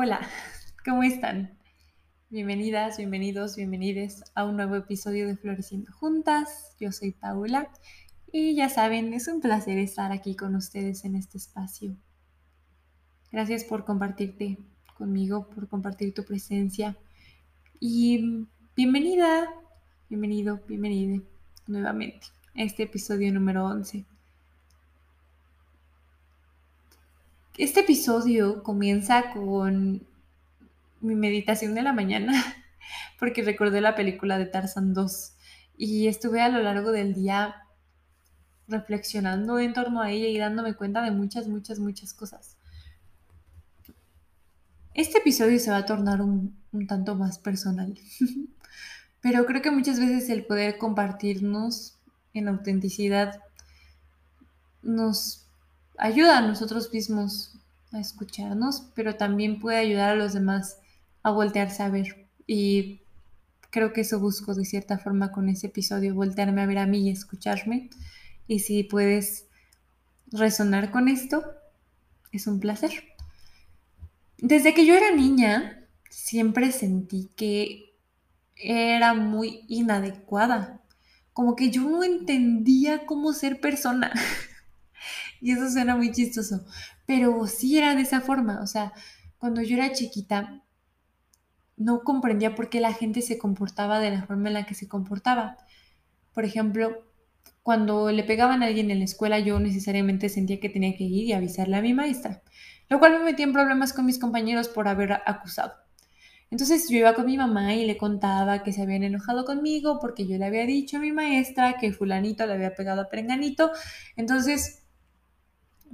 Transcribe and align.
Hola, 0.00 0.20
¿cómo 0.84 1.02
están? 1.02 1.58
Bienvenidas, 2.30 2.98
bienvenidos, 2.98 3.56
bienvenides 3.56 4.22
a 4.36 4.44
un 4.44 4.54
nuevo 4.54 4.76
episodio 4.76 5.26
de 5.26 5.36
Floreciendo 5.36 5.90
Juntas. 5.90 6.76
Yo 6.78 6.92
soy 6.92 7.10
Paula 7.10 7.68
y 8.30 8.54
ya 8.54 8.68
saben, 8.68 9.12
es 9.12 9.26
un 9.26 9.40
placer 9.40 9.76
estar 9.78 10.12
aquí 10.12 10.36
con 10.36 10.54
ustedes 10.54 11.04
en 11.04 11.16
este 11.16 11.38
espacio. 11.38 11.96
Gracias 13.32 13.64
por 13.64 13.84
compartirte 13.84 14.58
conmigo, 14.96 15.50
por 15.50 15.66
compartir 15.66 16.14
tu 16.14 16.24
presencia 16.24 16.96
y 17.80 18.46
bienvenida, 18.76 19.52
bienvenido, 20.08 20.60
bienvenida 20.68 21.20
nuevamente 21.66 22.28
a 22.54 22.62
este 22.62 22.84
episodio 22.84 23.32
número 23.32 23.66
11. 23.66 24.06
Este 27.58 27.80
episodio 27.80 28.62
comienza 28.62 29.32
con 29.32 30.06
mi 31.00 31.14
meditación 31.16 31.74
de 31.74 31.82
la 31.82 31.92
mañana, 31.92 32.32
porque 33.18 33.42
recordé 33.42 33.80
la 33.80 33.96
película 33.96 34.38
de 34.38 34.46
Tarzan 34.46 34.94
2 34.94 35.32
y 35.76 36.06
estuve 36.06 36.40
a 36.40 36.50
lo 36.50 36.62
largo 36.62 36.92
del 36.92 37.14
día 37.14 37.66
reflexionando 38.68 39.58
en 39.58 39.72
torno 39.72 40.00
a 40.00 40.12
ella 40.12 40.28
y 40.28 40.38
dándome 40.38 40.74
cuenta 40.74 41.02
de 41.02 41.10
muchas, 41.10 41.48
muchas, 41.48 41.80
muchas 41.80 42.14
cosas. 42.14 42.56
Este 44.94 45.18
episodio 45.18 45.58
se 45.58 45.72
va 45.72 45.78
a 45.78 45.84
tornar 45.84 46.22
un, 46.22 46.56
un 46.70 46.86
tanto 46.86 47.16
más 47.16 47.40
personal, 47.40 47.98
pero 49.20 49.46
creo 49.46 49.62
que 49.62 49.72
muchas 49.72 49.98
veces 49.98 50.30
el 50.30 50.46
poder 50.46 50.78
compartirnos 50.78 51.98
en 52.34 52.46
autenticidad 52.46 53.42
nos 54.80 55.47
ayuda 55.98 56.38
a 56.38 56.46
nosotros 56.46 56.92
mismos 56.92 57.54
a 57.92 58.00
escucharnos, 58.00 58.90
pero 58.94 59.16
también 59.16 59.60
puede 59.60 59.78
ayudar 59.78 60.10
a 60.10 60.16
los 60.16 60.32
demás 60.32 60.78
a 61.22 61.30
voltearse 61.30 61.82
a 61.82 61.88
ver. 61.88 62.28
Y 62.46 63.02
creo 63.70 63.92
que 63.92 64.02
eso 64.02 64.20
busco 64.20 64.54
de 64.54 64.64
cierta 64.64 64.98
forma 64.98 65.32
con 65.32 65.48
ese 65.48 65.66
episodio, 65.66 66.14
voltearme 66.14 66.62
a 66.62 66.66
ver 66.66 66.78
a 66.78 66.86
mí 66.86 67.08
y 67.08 67.10
escucharme. 67.10 67.90
Y 68.46 68.60
si 68.60 68.84
puedes 68.84 69.46
resonar 70.30 70.90
con 70.90 71.08
esto, 71.08 71.44
es 72.32 72.46
un 72.46 72.60
placer. 72.60 72.90
Desde 74.38 74.72
que 74.74 74.86
yo 74.86 74.94
era 74.94 75.14
niña, 75.14 75.86
siempre 76.10 76.72
sentí 76.72 77.30
que 77.36 77.94
era 78.56 79.14
muy 79.14 79.64
inadecuada. 79.68 80.80
Como 81.32 81.56
que 81.56 81.70
yo 81.70 81.82
no 81.82 82.02
entendía 82.02 83.06
cómo 83.06 83.32
ser 83.32 83.60
persona. 83.60 84.12
Y 85.40 85.52
eso 85.52 85.70
suena 85.70 85.96
muy 85.96 86.12
chistoso, 86.12 86.64
pero 87.06 87.46
sí 87.46 87.78
era 87.78 87.94
de 87.94 88.02
esa 88.02 88.20
forma. 88.20 88.60
O 88.62 88.66
sea, 88.66 88.92
cuando 89.38 89.62
yo 89.62 89.76
era 89.76 89.92
chiquita, 89.92 90.62
no 91.76 92.00
comprendía 92.02 92.54
por 92.54 92.68
qué 92.68 92.80
la 92.80 92.92
gente 92.92 93.22
se 93.22 93.38
comportaba 93.38 94.00
de 94.00 94.10
la 94.10 94.22
forma 94.24 94.48
en 94.48 94.54
la 94.54 94.66
que 94.66 94.74
se 94.74 94.88
comportaba. 94.88 95.56
Por 96.34 96.44
ejemplo, 96.44 97.04
cuando 97.62 98.10
le 98.10 98.24
pegaban 98.24 98.62
a 98.62 98.66
alguien 98.66 98.90
en 98.90 98.98
la 98.98 99.04
escuela, 99.04 99.38
yo 99.38 99.60
necesariamente 99.60 100.28
sentía 100.28 100.60
que 100.60 100.68
tenía 100.68 100.96
que 100.96 101.04
ir 101.04 101.24
y 101.26 101.32
avisarle 101.32 101.76
a 101.76 101.82
mi 101.82 101.94
maestra, 101.94 102.42
lo 102.88 102.98
cual 102.98 103.12
me 103.12 103.24
metía 103.24 103.44
en 103.44 103.52
problemas 103.52 103.92
con 103.92 104.06
mis 104.06 104.18
compañeros 104.18 104.68
por 104.68 104.88
haber 104.88 105.12
acusado. 105.26 105.74
Entonces 106.50 106.88
yo 106.88 106.96
iba 106.96 107.14
con 107.14 107.26
mi 107.26 107.36
mamá 107.36 107.74
y 107.74 107.84
le 107.84 107.98
contaba 107.98 108.62
que 108.62 108.72
se 108.72 108.82
habían 108.82 109.02
enojado 109.02 109.44
conmigo 109.44 109.98
porque 110.00 110.26
yo 110.26 110.38
le 110.38 110.46
había 110.46 110.64
dicho 110.64 110.96
a 110.96 111.00
mi 111.00 111.12
maestra 111.12 111.76
que 111.78 111.92
fulanito 111.92 112.46
le 112.46 112.54
había 112.54 112.74
pegado 112.74 113.02
a 113.02 113.08
perenganito. 113.10 113.70
Entonces 114.16 114.87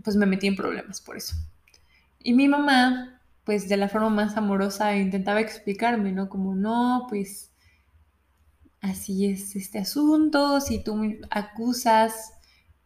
pues 0.03 0.17
me 0.17 0.27
metí 0.27 0.47
en 0.47 0.57
problemas 0.57 1.01
por 1.01 1.17
eso. 1.17 1.37
Y 2.23 2.33
mi 2.33 2.49
mamá, 2.49 3.21
pues 3.45 3.69
de 3.69 3.77
la 3.77 3.89
forma 3.89 4.11
más 4.11 4.37
amorosa, 4.37 4.97
intentaba 4.97 5.41
explicarme, 5.41 6.13
¿no? 6.13 6.29
Como, 6.29 6.55
no, 6.55 7.07
pues 7.09 7.51
así 8.81 9.27
es 9.27 9.57
este 9.57 9.79
asunto, 9.79 10.61
si 10.61 10.83
tú 10.83 10.95
me 10.95 11.19
acusas 11.31 12.35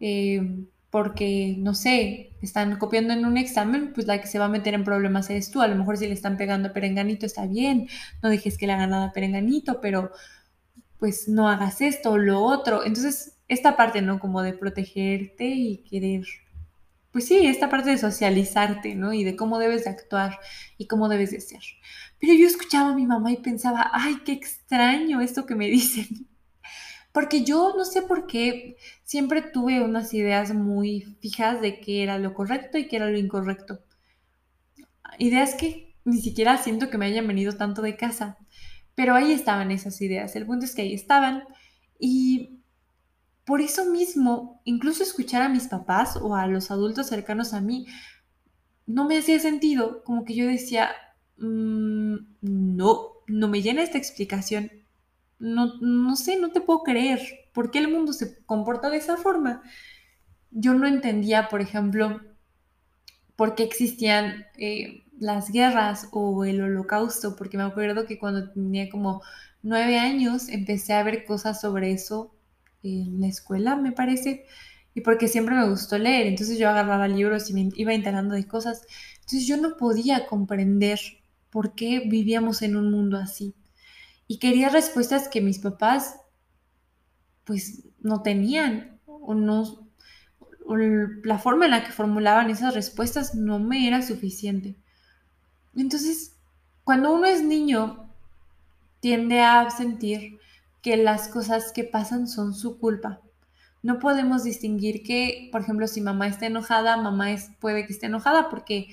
eh, 0.01 0.65
porque, 0.91 1.57
no 1.59 1.75
sé, 1.75 2.33
están 2.41 2.79
copiando 2.79 3.13
en 3.13 3.27
un 3.27 3.37
examen, 3.37 3.93
pues 3.93 4.07
la 4.07 4.21
que 4.21 4.27
se 4.27 4.39
va 4.39 4.47
a 4.47 4.49
meter 4.49 4.75
en 4.75 4.85
problemas 4.85 5.29
eres 5.29 5.51
tú. 5.51 5.61
A 5.61 5.69
lo 5.69 5.77
mejor 5.77 5.99
si 5.99 6.07
le 6.07 6.15
están 6.15 6.37
pegando 6.37 6.69
a 6.69 6.73
Perenganito 6.73 7.27
está 7.27 7.47
bien, 7.47 7.89
no 8.23 8.31
dejes 8.31 8.57
que 8.57 8.67
le 8.67 8.73
hagan 8.73 8.91
nada 8.91 9.07
a 9.09 9.13
Perenganito, 9.13 9.81
pero 9.81 10.13
pues 10.99 11.29
no 11.29 11.49
hagas 11.49 11.81
esto 11.81 12.13
o 12.13 12.19
lo 12.19 12.43
otro. 12.43 12.85
Entonces, 12.85 13.37
esta 13.49 13.77
parte, 13.77 14.03
¿no? 14.03 14.19
Como 14.19 14.43
de 14.43 14.55
protegerte 14.55 15.47
y 15.47 15.79
querer 15.79 16.25
pues 17.13 17.27
sí, 17.27 17.47
esta 17.47 17.71
parte 17.71 17.91
de 17.91 17.99
socializarte, 17.99 18.95
¿no? 18.95 19.13
Y 19.13 19.25
de 19.25 19.37
cómo 19.37 19.59
debes 19.59 19.85
de 19.85 19.91
actuar 19.91 20.39
y 20.77 20.87
cómo 20.87 21.09
debes 21.09 21.31
de 21.31 21.41
ser. 21.41 21.63
Pero 22.21 22.35
yo 22.35 22.47
escuchaba 22.47 22.91
a 22.91 22.95
mi 22.95 23.07
mamá 23.07 23.33
y 23.33 23.39
pensaba, 23.39 23.91
ay, 23.93 24.19
qué 24.25 24.33
extraño 24.33 25.21
esto 25.21 25.47
que 25.47 25.55
me 25.55 25.67
dicen. 25.71 26.29
Porque 27.13 27.45
yo 27.45 27.75
no 27.77 27.85
sé 27.85 28.03
por 28.03 28.27
qué 28.27 28.77
siempre 29.05 29.43
tuve 29.43 29.83
unas 29.83 30.15
ideas 30.15 30.55
muy 30.55 31.17
fijas 31.21 31.61
de 31.61 31.81
qué 31.81 32.03
era 32.03 32.19
lo 32.19 32.35
correcto 32.35 32.79
y 32.79 32.89
qué 32.89 32.97
era 32.97 33.11
lo 33.11 33.19
incorrecto. 33.19 33.81
Ideas 35.19 35.55
que 35.55 35.95
ni 36.05 36.21
siquiera 36.21 36.57
siento 36.59 36.91
que 36.91 36.99
me 36.99 37.07
hayan 37.07 37.27
venido 37.27 37.55
tanto 37.57 37.83
de 37.83 37.97
casa. 37.97 38.39
Pero 38.95 39.15
ahí 39.15 39.33
estaban 39.33 39.71
esas 39.71 40.01
ideas. 40.01 40.35
El 40.37 40.47
punto 40.47 40.65
es 40.65 40.75
que 40.75 40.83
ahí 40.83 40.95
estaban. 40.95 41.45
Y 41.99 42.58
por 43.49 43.63
eso 43.63 43.87
mismo, 43.87 44.61
incluso 44.65 45.03
escuchar 45.03 45.41
a 45.41 45.49
mis 45.49 45.69
papás 45.69 46.19
o 46.21 46.37
a 46.37 46.47
los 46.47 46.71
adultos 46.71 47.07
cercanos 47.07 47.55
a 47.55 47.63
mí, 47.63 47.87
no 48.85 49.07
me 49.07 49.17
hacía 49.17 49.41
sentido, 49.41 50.05
como 50.05 50.27
que 50.27 50.35
yo 50.35 50.47
decía, 50.47 50.91
mm, 51.39 52.17
no, 52.43 53.07
no 53.27 53.49
me 53.49 53.63
llena 53.63 53.83
esta 53.83 53.97
explicación. 53.97 54.71
No, 55.39 55.77
no 55.81 56.15
sé, 56.15 56.39
no 56.39 56.53
te 56.53 56.61
puedo 56.61 56.83
creer. 56.83 57.23
¿Por 57.55 57.71
qué 57.71 57.79
el 57.79 57.91
mundo 57.91 58.13
se 58.13 58.45
comporta 58.45 58.91
de 58.91 58.99
esa 58.99 59.17
forma? 59.17 59.63
Yo 60.51 60.75
no 60.75 60.87
entendía, 60.87 61.49
por 61.49 61.63
ejemplo, 61.63 62.21
por 63.35 63.55
qué 63.55 63.63
existían 63.63 64.45
eh, 64.59 65.05
las 65.19 65.51
guerras 65.51 66.09
o 66.13 66.45
el 66.45 66.61
holocausto, 66.61 67.35
porque 67.35 67.57
me 67.57 67.63
acuerdo 67.63 68.05
que 68.05 68.19
cuando 68.19 68.51
tenía 68.53 68.91
como 68.91 69.23
nueve 69.63 69.99
años 69.99 70.51
empecé 70.51 70.93
a 70.93 71.03
ver 71.03 71.25
cosas 71.25 71.63
sobre 71.63 71.93
eso 71.93 72.35
en 72.83 73.21
la 73.21 73.29
escuela, 73.29 73.77
me 73.77 73.93
parece, 73.93 74.47
y 74.95 75.01
porque 75.01 75.29
siempre 75.29 75.55
me 75.55 75.69
gustó 75.69 75.99
leer, 75.99 76.27
entonces 76.27 76.59
yo 76.59 76.69
agarraba 76.69 77.09
libros 77.09 77.51
y 77.51 77.55
me 77.55 77.69
iba 77.75 77.95
enterando 77.95 78.35
de 78.35 78.47
cosas. 78.47 78.87
Entonces 79.15 79.47
yo 79.47 79.57
no 79.57 79.77
podía 79.77 80.27
comprender 80.27 80.99
por 81.51 81.75
qué 81.75 82.01
vivíamos 82.01 82.63
en 82.63 82.77
un 82.77 82.91
mundo 82.91 83.17
así. 83.17 83.55
Y 84.27 84.39
quería 84.39 84.69
respuestas 84.69 85.29
que 85.29 85.41
mis 85.41 85.59
papás 85.59 86.17
pues 87.45 87.85
no 88.01 88.23
tenían 88.23 89.01
o 89.07 89.35
no 89.35 89.89
la 91.25 91.39
forma 91.39 91.65
en 91.65 91.71
la 91.71 91.85
que 91.85 91.93
formulaban 91.93 92.51
esas 92.51 92.75
respuestas 92.75 93.35
no 93.35 93.59
me 93.59 93.89
era 93.89 94.03
suficiente. 94.03 94.77
Entonces, 95.75 96.37
cuando 96.85 97.15
uno 97.15 97.27
es 97.27 97.43
niño, 97.43 98.13
tiende 99.01 99.41
a 99.41 99.71
sentir 99.71 100.39
que 100.83 100.97
las 100.97 101.29
cosas 101.29 101.73
que 101.73 101.85
pasan 101.85 102.29
son 102.29 102.55
su 102.55 102.79
culpa. 102.79 103.21
No 103.83 103.99
podemos 103.99 104.45
distinguir 104.45 105.03
que, 105.03 105.49
por 105.53 105.61
ejemplo, 105.61 105.87
si 105.87 106.01
mamá 106.01 106.27
está 106.27 106.47
enojada, 106.47 106.97
mamá 106.97 107.33
es, 107.33 107.51
puede 107.61 107.87
que 107.87 107.93
esté 107.93 108.07
enojada 108.07 108.51
porque 108.51 108.89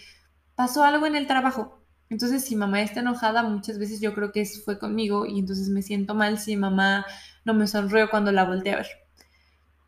pasó 0.56 0.84
algo 0.84 1.06
en 1.06 1.16
el 1.16 1.28
trabajo. 1.28 1.82
Entonces, 2.10 2.46
si 2.46 2.56
mamá 2.56 2.82
está 2.82 3.00
enojada, 3.00 3.44
muchas 3.44 3.80
veces 3.80 4.00
yo 4.00 4.14
creo 4.14 4.32
que 4.32 4.46
fue 4.46 4.78
conmigo 4.78 5.26
y 5.26 5.40
entonces 5.40 5.70
me 5.70 5.82
siento 5.82 6.14
mal 6.14 6.38
si 6.38 6.56
mamá 6.56 7.06
no 7.46 7.54
me 7.54 7.68
sonrió 7.68 8.10
cuando 8.10 8.32
la 8.32 8.46
volteé 8.46 8.74
a 8.74 8.78
ver. 8.78 8.88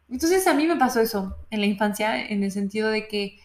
Entonces, 0.09 0.47
a 0.47 0.53
mí 0.53 0.65
me 0.65 0.77
pasó 0.77 0.99
eso 0.99 1.37
en 1.51 1.59
la 1.59 1.67
infancia, 1.67 2.25
en 2.27 2.43
el 2.43 2.51
sentido 2.51 2.89
de 2.89 3.07
que 3.07 3.39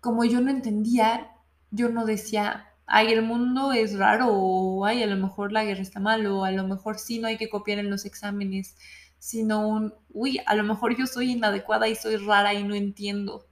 como 0.00 0.24
yo 0.24 0.40
no 0.40 0.50
entendía, 0.50 1.30
yo 1.70 1.88
no 1.88 2.04
decía, 2.04 2.71
ay, 2.94 3.10
el 3.10 3.22
mundo 3.22 3.72
es 3.72 3.96
raro, 3.96 4.26
o 4.28 4.84
ay, 4.84 5.02
a 5.02 5.06
lo 5.06 5.16
mejor 5.16 5.50
la 5.50 5.64
guerra 5.64 5.80
está 5.80 5.98
mal, 5.98 6.26
o 6.26 6.44
a 6.44 6.50
lo 6.52 6.68
mejor 6.68 6.98
sí 6.98 7.18
no 7.18 7.26
hay 7.26 7.38
que 7.38 7.48
copiar 7.48 7.78
en 7.78 7.88
los 7.88 8.04
exámenes, 8.04 8.76
sino 9.18 9.66
un, 9.66 9.94
uy, 10.10 10.40
a 10.44 10.54
lo 10.54 10.62
mejor 10.62 10.94
yo 10.94 11.06
soy 11.06 11.32
inadecuada 11.32 11.88
y 11.88 11.94
soy 11.94 12.16
rara 12.16 12.52
y 12.52 12.64
no 12.64 12.74
entiendo. 12.74 13.46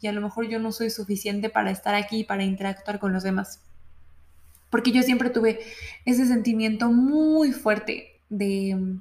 Y 0.00 0.06
a 0.06 0.12
lo 0.12 0.20
mejor 0.20 0.48
yo 0.48 0.60
no 0.60 0.70
soy 0.70 0.90
suficiente 0.90 1.50
para 1.50 1.72
estar 1.72 1.96
aquí 1.96 2.20
y 2.20 2.24
para 2.24 2.44
interactuar 2.44 3.00
con 3.00 3.12
los 3.12 3.24
demás. 3.24 3.62
Porque 4.70 4.92
yo 4.92 5.02
siempre 5.02 5.30
tuve 5.30 5.58
ese 6.04 6.24
sentimiento 6.24 6.92
muy 6.92 7.50
fuerte 7.50 8.20
de, 8.28 8.96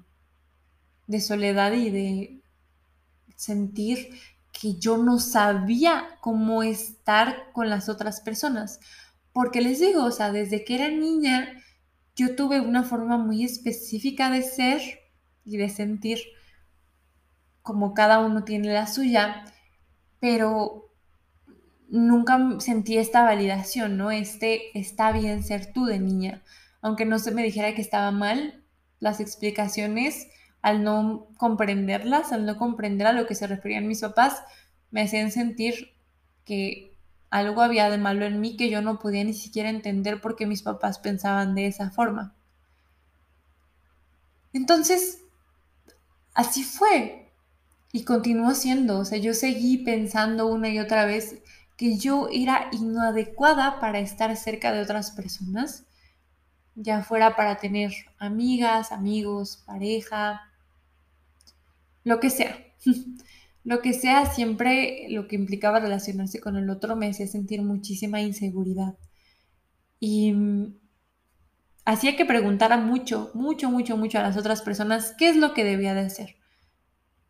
de 1.05 1.21
soledad 1.21 1.73
y 1.73 1.91
de 1.91 2.41
sentir 3.35 4.09
que 4.51 4.73
yo 4.73 4.97
no 4.97 5.19
sabía 5.19 6.17
cómo 6.19 6.63
estar 6.63 7.51
con 7.53 7.69
las 7.69 7.89
otras 7.89 8.21
personas. 8.21 8.79
Porque 9.39 9.61
les 9.61 9.79
digo, 9.79 10.03
o 10.03 10.11
sea, 10.11 10.33
desde 10.33 10.65
que 10.65 10.75
era 10.75 10.89
niña, 10.89 11.63
yo 12.13 12.35
tuve 12.35 12.59
una 12.59 12.83
forma 12.83 13.17
muy 13.17 13.45
específica 13.45 14.29
de 14.29 14.41
ser 14.41 14.81
y 15.45 15.55
de 15.55 15.69
sentir, 15.69 16.19
como 17.61 17.93
cada 17.93 18.19
uno 18.19 18.43
tiene 18.43 18.73
la 18.73 18.85
suya, 18.85 19.45
pero 20.19 20.91
nunca 21.87 22.59
sentí 22.59 22.97
esta 22.97 23.23
validación, 23.23 23.95
¿no? 23.95 24.11
Este 24.11 24.77
está 24.77 25.13
bien 25.13 25.41
ser 25.41 25.71
tú 25.71 25.85
de 25.85 25.99
niña. 25.99 26.43
Aunque 26.81 27.05
no 27.05 27.17
se 27.17 27.31
me 27.31 27.41
dijera 27.41 27.73
que 27.73 27.81
estaba 27.81 28.11
mal, 28.11 28.61
las 28.99 29.21
explicaciones, 29.21 30.27
al 30.61 30.83
no 30.83 31.29
comprenderlas, 31.37 32.33
al 32.33 32.45
no 32.45 32.57
comprender 32.57 33.07
a 33.07 33.13
lo 33.13 33.25
que 33.25 33.35
se 33.35 33.47
referían 33.47 33.87
mis 33.87 34.01
papás, 34.01 34.43
me 34.91 35.03
hacían 35.03 35.31
sentir 35.31 35.95
que 36.43 36.88
algo 37.29 37.61
había 37.61 37.89
de 37.89 37.97
malo 37.97 38.25
en 38.25 38.41
mí 38.41 38.57
que 38.57 38.69
yo 38.69 38.81
no 38.81 38.99
podía 38.99 39.23
ni 39.23 39.33
siquiera 39.33 39.69
entender 39.69 40.21
por 40.21 40.35
qué 40.35 40.45
mis 40.45 40.63
papás 40.63 40.99
pensaban 40.99 41.55
de 41.55 41.67
esa 41.67 41.91
forma. 41.91 42.33
Entonces, 44.53 45.21
así 46.33 46.63
fue. 46.63 47.31
Y 47.91 48.03
continuó 48.03 48.53
siendo. 48.53 48.99
O 48.99 49.05
sea, 49.05 49.17
yo 49.17 49.33
seguí 49.33 49.79
pensando 49.79 50.47
una 50.47 50.69
y 50.69 50.79
otra 50.79 51.05
vez 51.05 51.41
que 51.77 51.97
yo 51.97 52.27
era 52.31 52.69
inadecuada 52.71 53.79
para 53.79 53.99
estar 53.99 54.35
cerca 54.35 54.71
de 54.71 54.81
otras 54.81 55.11
personas, 55.11 55.85
ya 56.75 57.03
fuera 57.03 57.35
para 57.35 57.57
tener 57.57 57.93
amigas, 58.17 58.91
amigos, 58.91 59.63
pareja, 59.65 60.51
lo 62.03 62.19
que 62.19 62.29
sea. 62.29 62.57
lo 63.63 63.81
que 63.81 63.93
sea, 63.93 64.25
siempre 64.25 65.07
lo 65.09 65.27
que 65.27 65.35
implicaba 65.35 65.79
relacionarse 65.79 66.39
con 66.39 66.55
el 66.55 66.69
otro 66.69 66.95
me 66.95 67.07
hacía 67.09 67.27
sentir 67.27 67.61
muchísima 67.61 68.21
inseguridad. 68.21 68.95
Y 69.99 70.31
mm, 70.33 70.75
hacía 71.85 72.15
que 72.15 72.25
preguntara 72.25 72.77
mucho, 72.77 73.31
mucho, 73.33 73.69
mucho, 73.69 73.97
mucho 73.97 74.19
a 74.19 74.23
las 74.23 74.37
otras 74.37 74.61
personas 74.61 75.13
qué 75.17 75.29
es 75.29 75.35
lo 75.35 75.53
que 75.53 75.63
debía 75.63 75.93
de 75.93 76.01
hacer. 76.01 76.35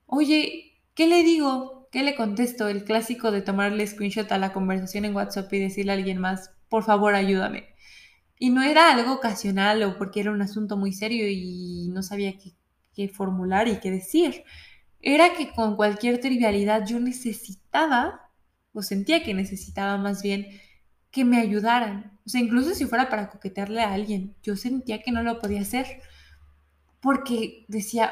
Oye, 0.05 0.73
¿qué 0.95 1.07
le 1.07 1.23
digo? 1.23 1.87
¿Qué 1.91 2.03
le 2.03 2.15
contesto? 2.15 2.67
El 2.67 2.83
clásico 2.83 3.31
de 3.31 3.41
tomarle 3.41 3.87
screenshot 3.87 4.31
a 4.31 4.37
la 4.37 4.53
conversación 4.53 5.05
en 5.05 5.15
WhatsApp 5.15 5.51
y 5.53 5.59
decirle 5.59 5.91
a 5.91 5.95
alguien 5.95 6.19
más, 6.19 6.51
por 6.69 6.83
favor, 6.83 7.15
ayúdame. 7.15 7.69
Y 8.37 8.51
no 8.51 8.61
era 8.61 8.93
algo 8.93 9.13
ocasional 9.13 9.83
o 9.83 9.97
porque 9.97 10.21
era 10.21 10.31
un 10.31 10.41
asunto 10.41 10.77
muy 10.77 10.93
serio 10.93 11.27
y 11.27 11.89
no 11.89 12.03
sabía 12.03 12.37
qué, 12.37 12.53
qué 12.93 13.09
formular 13.09 13.67
y 13.67 13.79
qué 13.79 13.91
decir. 13.91 14.43
Era 15.01 15.33
que 15.33 15.51
con 15.51 15.75
cualquier 15.75 16.19
trivialidad 16.19 16.85
yo 16.85 16.99
necesitaba, 16.99 18.31
o 18.73 18.81
sentía 18.81 19.23
que 19.23 19.33
necesitaba 19.33 19.97
más 19.97 20.21
bien, 20.21 20.47
que 21.11 21.25
me 21.25 21.39
ayudaran. 21.39 22.19
O 22.25 22.29
sea, 22.29 22.41
incluso 22.41 22.73
si 22.75 22.85
fuera 22.85 23.09
para 23.09 23.29
coquetearle 23.29 23.81
a 23.81 23.93
alguien, 23.93 24.35
yo 24.43 24.55
sentía 24.55 25.01
que 25.01 25.11
no 25.11 25.23
lo 25.23 25.39
podía 25.39 25.61
hacer. 25.61 26.01
Porque 27.01 27.65
decía, 27.67 28.11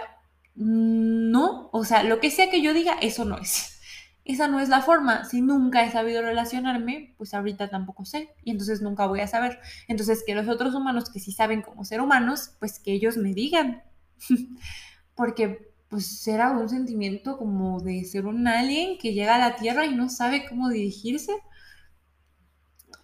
no, 0.56 1.69
o 1.72 1.84
sea, 1.86 2.04
lo 2.04 2.19
que 2.19 2.31
sea 2.31 2.50
que 2.50 2.62
yo 2.62 2.74
diga, 2.74 2.98
eso 3.01 3.25
no 3.25 3.38
es. 3.38 3.80
Esa 4.25 4.48
no 4.48 4.60
es 4.60 4.69
la 4.69 4.81
forma. 4.81 5.24
Si 5.24 5.42
nunca 5.42 5.86
he 5.86 5.92
sabido 5.92 6.22
relacionarme, 6.22 7.13
pues 7.18 7.34
ahorita 7.34 7.69
tampoco 7.69 8.04
sé 8.06 8.30
y 8.44 8.51
entonces 8.51 8.81
nunca 8.81 9.07
voy 9.07 9.22
a 9.22 9.28
saber. 9.28 9.60
Entonces 9.88 10.24
que 10.25 10.36
los 10.36 10.50
otros 10.50 10.75
humanos 10.75 11.10
que 11.10 11.19
sí 11.19 11.31
saben 11.31 11.62
cómo 11.62 11.86
ser 11.86 12.01
humanos, 12.01 12.51
pues 12.60 12.80
que 12.80 12.92
ellos 12.92 13.18
me 13.18 13.34
digan. 13.34 13.84
Porque 15.16 15.66
pues 15.89 16.28
era 16.28 16.51
un 16.51 16.69
sentimiento 16.69 17.38
como 17.38 17.80
de 17.80 18.04
ser 18.06 18.25
un 18.25 18.48
alien 18.48 18.98
que 18.98 19.13
llega 19.13 19.36
a 19.36 19.39
la 19.39 19.56
Tierra 19.56 19.86
y 19.86 19.95
no 19.95 20.10
sabe 20.10 20.45
cómo 20.48 20.69
dirigirse. 20.69 21.34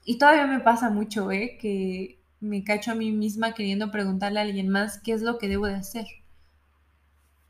Y 0.06 0.18
todavía 0.18 0.48
me 0.48 0.60
pasa 0.60 0.90
mucho, 0.90 1.32
¿eh? 1.32 1.58
Que 1.60 2.20
me 2.42 2.64
cacho 2.64 2.92
a 2.92 2.96
mí 2.96 3.12
misma 3.12 3.54
queriendo 3.54 3.90
preguntarle 3.90 4.40
a 4.40 4.44
alguien 4.44 4.68
más 4.68 5.00
qué 5.02 5.14
es 5.14 5.22
lo 5.22 5.38
que 5.38 5.48
debo 5.48 5.68
de 5.68 5.76
hacer. 5.76 6.06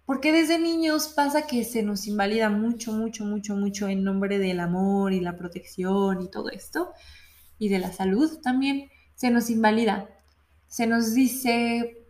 Porque 0.06 0.32
desde 0.32 0.60
niños 0.60 1.08
pasa 1.16 1.48
que 1.48 1.64
se 1.64 1.82
nos 1.82 2.08
invalida 2.08 2.50
mucho, 2.50 2.92
mucho, 2.92 3.26
mucho, 3.26 3.56
mucho 3.56 3.88
en 3.88 4.04
nombre 4.04 4.38
del 4.38 4.60
amor 4.60 5.14
y 5.14 5.22
la 5.22 5.38
protección 5.38 6.22
y 6.22 6.30
todo 6.30 6.50
esto, 6.50 6.92
y 7.58 7.70
de 7.70 7.80
la 7.80 7.92
salud 7.92 8.40
también, 8.42 8.90
se 9.16 9.32
nos 9.32 9.50
invalida. 9.50 10.10
Se 10.68 10.88
nos 10.88 11.14
dice, 11.14 12.06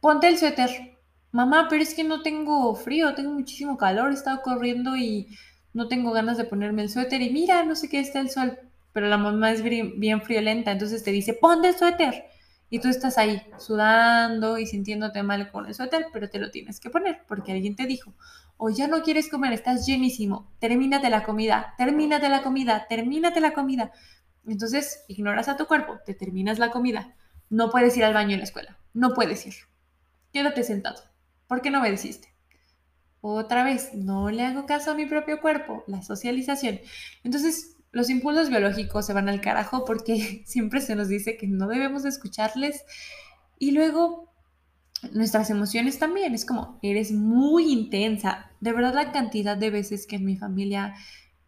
ponte 0.00 0.28
el 0.28 0.38
suéter. 0.38 0.95
Mamá, 1.32 1.66
pero 1.68 1.82
es 1.82 1.94
que 1.94 2.04
no 2.04 2.22
tengo 2.22 2.74
frío, 2.74 3.14
tengo 3.14 3.32
muchísimo 3.32 3.76
calor, 3.76 4.10
he 4.10 4.14
estado 4.14 4.42
corriendo 4.42 4.96
y 4.96 5.28
no 5.74 5.88
tengo 5.88 6.12
ganas 6.12 6.38
de 6.38 6.44
ponerme 6.44 6.82
el 6.82 6.90
suéter 6.90 7.20
y 7.20 7.30
mira, 7.30 7.64
no 7.64 7.76
sé 7.76 7.88
qué 7.88 8.00
está 8.00 8.20
el 8.20 8.30
sol. 8.30 8.58
Pero 8.92 9.08
la 9.08 9.18
mamá 9.18 9.52
es 9.52 9.62
bien 9.62 10.22
friolenta, 10.22 10.72
entonces 10.72 11.04
te 11.04 11.10
dice, 11.10 11.34
ponte 11.34 11.68
el 11.68 11.76
suéter. 11.76 12.24
Y 12.70 12.80
tú 12.80 12.88
estás 12.88 13.18
ahí 13.18 13.42
sudando 13.58 14.58
y 14.58 14.66
sintiéndote 14.66 15.22
mal 15.22 15.52
con 15.52 15.66
el 15.66 15.74
suéter, 15.74 16.06
pero 16.12 16.28
te 16.30 16.38
lo 16.38 16.50
tienes 16.50 16.80
que 16.80 16.90
poner 16.90 17.20
porque 17.28 17.52
alguien 17.52 17.76
te 17.76 17.86
dijo, 17.86 18.14
o 18.56 18.70
ya 18.70 18.88
no 18.88 19.02
quieres 19.02 19.28
comer, 19.28 19.52
estás 19.52 19.86
llenísimo, 19.86 20.50
termínate 20.58 21.10
la 21.10 21.22
comida, 21.22 21.74
termínate 21.78 22.28
la 22.28 22.42
comida, 22.42 22.86
termínate 22.88 23.40
la 23.40 23.52
comida. 23.52 23.92
Entonces 24.46 25.04
ignoras 25.08 25.48
a 25.48 25.56
tu 25.56 25.66
cuerpo, 25.66 25.98
te 26.04 26.14
terminas 26.14 26.58
la 26.58 26.70
comida. 26.70 27.14
No 27.50 27.70
puedes 27.70 27.96
ir 27.96 28.04
al 28.04 28.14
baño 28.14 28.32
en 28.32 28.38
la 28.38 28.44
escuela, 28.44 28.78
no 28.94 29.14
puedes 29.14 29.46
ir. 29.46 29.54
Quédate 30.32 30.64
sentado. 30.64 31.02
¿Por 31.46 31.62
qué 31.62 31.70
no 31.70 31.80
me 31.80 31.90
deciste? 31.90 32.28
Otra 33.20 33.64
vez, 33.64 33.94
no 33.94 34.30
le 34.30 34.44
hago 34.44 34.66
caso 34.66 34.90
a 34.90 34.94
mi 34.94 35.06
propio 35.06 35.40
cuerpo, 35.40 35.84
la 35.86 36.02
socialización. 36.02 36.80
Entonces, 37.24 37.76
los 37.92 38.10
impulsos 38.10 38.50
biológicos 38.50 39.06
se 39.06 39.12
van 39.12 39.28
al 39.28 39.40
carajo 39.40 39.84
porque 39.84 40.42
siempre 40.46 40.80
se 40.80 40.96
nos 40.96 41.08
dice 41.08 41.36
que 41.36 41.46
no 41.46 41.68
debemos 41.68 42.04
escucharles. 42.04 42.84
Y 43.58 43.70
luego 43.72 44.26
nuestras 45.12 45.50
emociones 45.50 45.98
también. 45.98 46.34
Es 46.34 46.44
como, 46.44 46.78
eres 46.82 47.12
muy 47.12 47.72
intensa. 47.72 48.50
De 48.60 48.72
verdad 48.72 48.94
la 48.94 49.12
cantidad 49.12 49.56
de 49.56 49.70
veces 49.70 50.06
que 50.06 50.16
en 50.16 50.24
mi 50.24 50.36
familia 50.36 50.94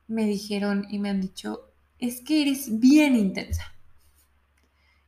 me 0.07 0.25
dijeron 0.25 0.87
y 0.91 0.99
me 0.99 1.11
han 1.11 1.21
dicho, 1.21 1.71
es 1.99 2.21
que 2.23 2.43
eres 2.43 2.81
bien 2.81 3.17
intensa. 3.17 3.75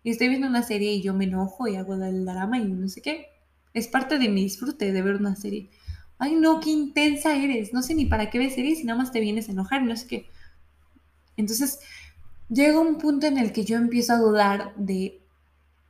Y 0.03 0.11
estoy 0.11 0.29
viendo 0.29 0.47
una 0.47 0.63
serie 0.63 0.93
y 0.93 1.03
yo 1.03 1.15
me 1.15 1.25
enojo 1.25 1.69
y 1.69 1.77
hago 1.77 1.95
el 1.95 2.25
drama 2.25 2.59
y 2.59 2.65
no 2.65 2.89
sé 2.89 3.03
qué. 3.03 3.30
Es 3.73 3.89
parte 3.89 4.19
de 4.19 4.29
mi 4.29 4.43
disfrute 4.43 4.93
de 4.93 5.03
ver 5.03 5.17
una 5.17 5.37
serie. 5.37 5.71
Ay, 6.19 6.35
no, 6.35 6.61
qué 6.61 6.71
intensa 6.71 7.37
eres. 7.37 7.73
No 7.73 7.83
sé 7.83 7.95
ni 7.95 8.07
para 8.07 8.31
qué 8.31 8.39
ves 8.39 8.55
series 8.55 8.81
y 8.81 8.85
nada 8.85 8.99
más 8.99 9.13
te 9.13 9.21
vienes 9.21 9.49
a 9.49 9.53
enojar 9.53 9.83
no 9.83 9.97
sé 9.97 10.07
qué. 10.07 10.27
Entonces, 11.37 11.79
llega 12.49 12.79
un 12.79 12.99
punto 12.99 13.27
en 13.27 13.39
el 13.39 13.53
que 13.53 13.65
yo 13.65 13.77
empiezo 13.77 14.13
a 14.13 14.19
dudar 14.19 14.75
de 14.77 15.21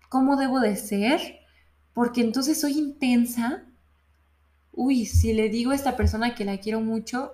cómo 0.09 0.37
debo 0.37 0.61
de 0.61 0.77
ser, 0.77 1.41
porque 1.95 2.21
entonces 2.21 2.61
soy 2.61 2.79
intensa. 2.79 3.65
Uy, 4.73 5.07
si 5.07 5.33
le 5.33 5.49
digo 5.49 5.73
a 5.73 5.75
esta 5.75 5.97
persona 5.97 6.35
que 6.35 6.45
la 6.45 6.59
quiero 6.59 6.81
mucho, 6.81 7.33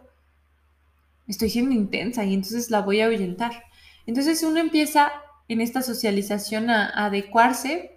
estoy 1.26 1.50
siendo 1.50 1.75
intensa 1.75 2.25
y 2.25 2.35
entonces 2.35 2.71
la 2.71 2.81
voy 2.81 3.00
a 3.00 3.07
ahuyentar. 3.07 3.65
Entonces 4.07 4.43
uno 4.43 4.59
empieza 4.59 5.12
en 5.49 5.61
esta 5.61 5.83
socialización 5.83 6.71
a 6.71 6.87
adecuarse 7.07 7.96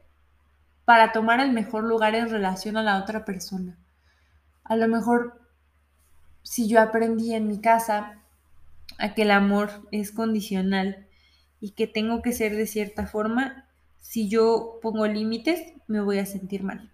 para 0.89 1.11
tomar 1.11 1.39
el 1.39 1.51
mejor 1.51 1.83
lugar 1.83 2.15
en 2.15 2.31
relación 2.31 2.75
a 2.75 2.81
la 2.81 2.97
otra 2.97 3.23
persona. 3.23 3.77
A 4.63 4.75
lo 4.75 4.87
mejor, 4.87 5.39
si 6.41 6.67
yo 6.67 6.81
aprendí 6.81 7.35
en 7.35 7.47
mi 7.47 7.61
casa 7.61 8.23
a 8.97 9.13
que 9.13 9.21
el 9.21 9.29
amor 9.29 9.87
es 9.91 10.11
condicional 10.11 11.07
y 11.61 11.73
que 11.73 11.85
tengo 11.85 12.23
que 12.23 12.31
ser 12.31 12.55
de 12.55 12.65
cierta 12.65 13.05
forma, 13.05 13.67
si 14.01 14.29
yo 14.29 14.79
pongo 14.81 15.05
límites, 15.05 15.61
me 15.85 16.01
voy 16.01 16.17
a 16.17 16.25
sentir 16.25 16.63
mal. 16.63 16.91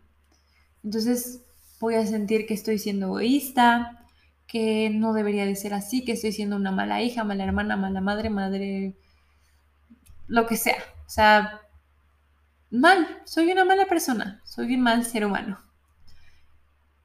Entonces 0.84 1.46
voy 1.80 1.96
a 1.96 2.06
sentir 2.06 2.46
que 2.48 2.54
estoy 2.54 2.80
siendo 2.80 3.06
egoísta, 3.06 4.06
que 4.46 4.90
no 4.90 5.14
debería 5.14 5.46
de 5.46 5.56
ser 5.56 5.74
así, 5.74 6.04
que 6.04 6.12
estoy 6.12 6.34
siendo 6.34 6.58
una 6.58 6.72
mala 6.72 7.02
hija, 7.02 7.24
mala 7.24 7.46
hermana, 7.46 7.78
mala 7.78 8.02
madre, 8.02 8.30
madre, 8.30 8.98
lo 10.28 10.48
que 10.48 10.58
sea. 10.58 10.84
O 11.08 11.10
sea, 11.10 11.62
mal, 12.72 13.08
soy 13.26 13.52
una 13.52 13.66
mala 13.66 13.86
persona, 13.86 14.42
soy 14.46 14.76
un 14.76 14.82
mal 14.82 15.06
ser 15.06 15.26
humano 15.26 15.60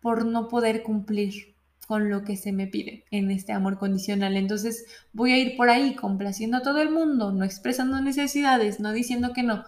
por 0.01 0.25
no 0.25 0.49
poder 0.49 0.83
cumplir 0.83 1.55
con 1.87 2.09
lo 2.09 2.25
que 2.25 2.37
se 2.37 2.53
me 2.53 2.67
pide 2.67 3.05
en 3.11 3.31
este 3.31 3.53
amor 3.53 3.79
condicional. 3.79 4.37
Entonces 4.37 4.87
voy 5.13 5.33
a 5.33 5.39
ir 5.39 5.57
por 5.57 5.71
ahí 5.71 5.95
complaciendo 5.95 6.59
a 6.59 6.63
todo 6.63 6.81
el 6.81 6.91
mundo, 6.91 7.33
no 7.33 7.45
expresando 7.45 8.01
necesidades, 8.01 8.81
no 8.81 8.93
diciendo 8.93 9.33
que 9.35 9.43
no, 9.43 9.65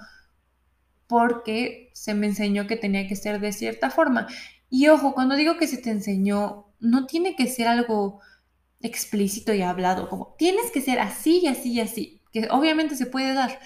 porque 1.06 1.90
se 1.94 2.14
me 2.14 2.28
enseñó 2.28 2.66
que 2.66 2.76
tenía 2.76 3.08
que 3.08 3.16
ser 3.16 3.40
de 3.40 3.52
cierta 3.52 3.90
forma. 3.90 4.28
Y 4.70 4.88
ojo, 4.88 5.14
cuando 5.14 5.36
digo 5.36 5.56
que 5.58 5.66
se 5.66 5.78
te 5.78 5.90
enseñó, 5.90 6.66
no 6.80 7.06
tiene 7.06 7.36
que 7.36 7.46
ser 7.46 7.68
algo 7.68 8.20
explícito 8.80 9.52
y 9.52 9.62
hablado, 9.62 10.08
como 10.08 10.34
tienes 10.38 10.70
que 10.70 10.80
ser 10.80 10.98
así 11.00 11.40
y 11.42 11.48
así 11.48 11.72
y 11.72 11.80
así, 11.80 12.20
que 12.32 12.48
obviamente 12.50 12.96
se 12.96 13.06
puede 13.06 13.34
dar, 13.34 13.58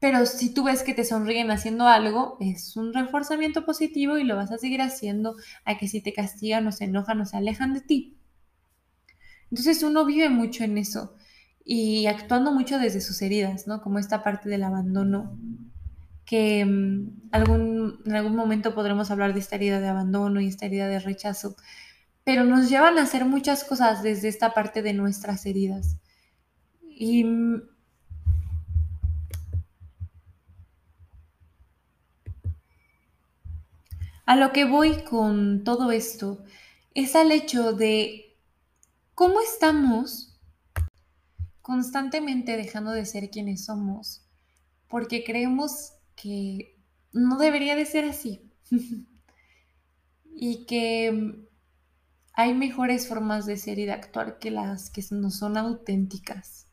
pero 0.00 0.24
si 0.24 0.52
tú 0.52 0.64
ves 0.64 0.82
que 0.82 0.94
te 0.94 1.04
sonríen 1.04 1.50
haciendo 1.50 1.86
algo, 1.86 2.38
es 2.40 2.74
un 2.76 2.94
reforzamiento 2.94 3.66
positivo 3.66 4.16
y 4.16 4.24
lo 4.24 4.34
vas 4.34 4.50
a 4.50 4.56
seguir 4.56 4.80
haciendo 4.80 5.36
a 5.66 5.76
que 5.76 5.88
si 5.88 6.00
te 6.00 6.14
castigan 6.14 6.66
o 6.66 6.72
se 6.72 6.84
enojan 6.84 7.20
o 7.20 7.26
se 7.26 7.36
alejan 7.36 7.74
de 7.74 7.82
ti. 7.82 8.16
Entonces 9.50 9.82
uno 9.82 10.06
vive 10.06 10.30
mucho 10.30 10.64
en 10.64 10.78
eso 10.78 11.14
y 11.64 12.06
actuando 12.06 12.50
mucho 12.50 12.78
desde 12.78 13.02
sus 13.02 13.20
heridas, 13.20 13.66
¿no? 13.66 13.82
Como 13.82 13.98
esta 13.98 14.22
parte 14.22 14.48
del 14.48 14.62
abandono, 14.62 15.38
que 16.24 16.64
mm, 16.64 17.28
algún, 17.32 18.00
en 18.06 18.16
algún 18.16 18.36
momento 18.36 18.74
podremos 18.74 19.10
hablar 19.10 19.34
de 19.34 19.40
esta 19.40 19.56
herida 19.56 19.80
de 19.80 19.88
abandono 19.88 20.40
y 20.40 20.46
esta 20.46 20.64
herida 20.64 20.88
de 20.88 21.00
rechazo, 21.00 21.56
pero 22.24 22.44
nos 22.44 22.70
llevan 22.70 22.96
a 22.96 23.02
hacer 23.02 23.26
muchas 23.26 23.64
cosas 23.64 24.02
desde 24.02 24.28
esta 24.28 24.54
parte 24.54 24.80
de 24.80 24.94
nuestras 24.94 25.44
heridas. 25.44 25.98
Y 26.82 27.26
A 34.30 34.36
lo 34.36 34.52
que 34.52 34.64
voy 34.64 35.02
con 35.02 35.64
todo 35.64 35.90
esto 35.90 36.44
es 36.94 37.16
al 37.16 37.32
hecho 37.32 37.72
de 37.72 38.38
cómo 39.16 39.40
estamos 39.40 40.38
constantemente 41.62 42.56
dejando 42.56 42.92
de 42.92 43.06
ser 43.06 43.30
quienes 43.30 43.64
somos 43.64 44.24
porque 44.86 45.24
creemos 45.24 45.94
que 46.14 46.78
no 47.12 47.38
debería 47.38 47.74
de 47.74 47.84
ser 47.86 48.04
así 48.04 48.48
y 50.32 50.64
que 50.64 51.48
hay 52.32 52.54
mejores 52.54 53.08
formas 53.08 53.46
de 53.46 53.56
ser 53.56 53.80
y 53.80 53.86
de 53.86 53.94
actuar 53.94 54.38
que 54.38 54.52
las 54.52 54.90
que 54.90 55.02
no 55.10 55.32
son 55.32 55.56
auténticas. 55.56 56.68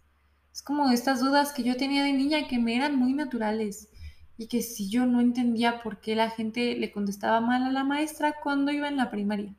Es 0.53 0.61
como 0.61 0.91
estas 0.91 1.21
dudas 1.21 1.53
que 1.53 1.63
yo 1.63 1.75
tenía 1.75 2.03
de 2.03 2.13
niña 2.13 2.47
que 2.47 2.59
me 2.59 2.75
eran 2.75 2.95
muy 2.95 3.13
naturales 3.13 3.89
y 4.37 4.47
que 4.47 4.61
si 4.61 4.89
yo 4.89 5.05
no 5.05 5.19
entendía 5.19 5.81
por 5.81 5.99
qué 5.99 6.15
la 6.15 6.29
gente 6.29 6.75
le 6.75 6.91
contestaba 6.91 7.41
mal 7.41 7.63
a 7.63 7.71
la 7.71 7.83
maestra 7.83 8.35
cuando 8.43 8.71
iba 8.71 8.87
en 8.87 8.97
la 8.97 9.09
primaria. 9.09 9.55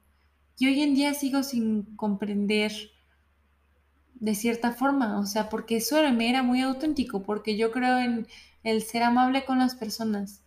Y 0.58 0.66
hoy 0.66 0.82
en 0.82 0.94
día 0.94 1.14
sigo 1.14 1.42
sin 1.42 1.82
comprender 1.96 2.72
de 4.14 4.34
cierta 4.34 4.72
forma, 4.72 5.18
o 5.20 5.26
sea, 5.26 5.48
porque 5.48 5.76
eso 5.76 5.96
me 6.12 6.28
era 6.28 6.42
muy 6.42 6.60
auténtico, 6.60 7.22
porque 7.22 7.56
yo 7.56 7.70
creo 7.70 7.98
en 7.98 8.26
el 8.64 8.82
ser 8.82 9.02
amable 9.04 9.44
con 9.44 9.58
las 9.58 9.76
personas 9.76 10.42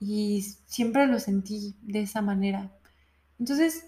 y 0.00 0.42
siempre 0.66 1.06
lo 1.06 1.20
sentí 1.20 1.76
de 1.82 2.02
esa 2.02 2.22
manera. 2.22 2.72
Entonces, 3.38 3.84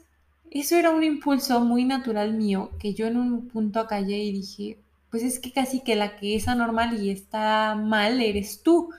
eso 0.50 0.76
era 0.76 0.90
un 0.90 1.02
impulso 1.02 1.61
muy 1.61 1.85
natural 1.85 2.35
mío 2.35 2.71
que 2.78 2.95
yo 2.95 3.07
en 3.07 3.16
un 3.16 3.49
punto 3.49 3.87
callé 3.87 4.19
y 4.19 4.33
dije, 4.33 4.78
pues 5.11 5.23
es 5.23 5.38
que 5.40 5.52
casi 5.52 5.81
que 5.81 5.97
la 5.97 6.16
que 6.16 6.37
es 6.37 6.47
anormal 6.47 7.02
y 7.02 7.11
está 7.11 7.75
mal 7.75 8.21
eres 8.21 8.62
tú. 8.62 8.90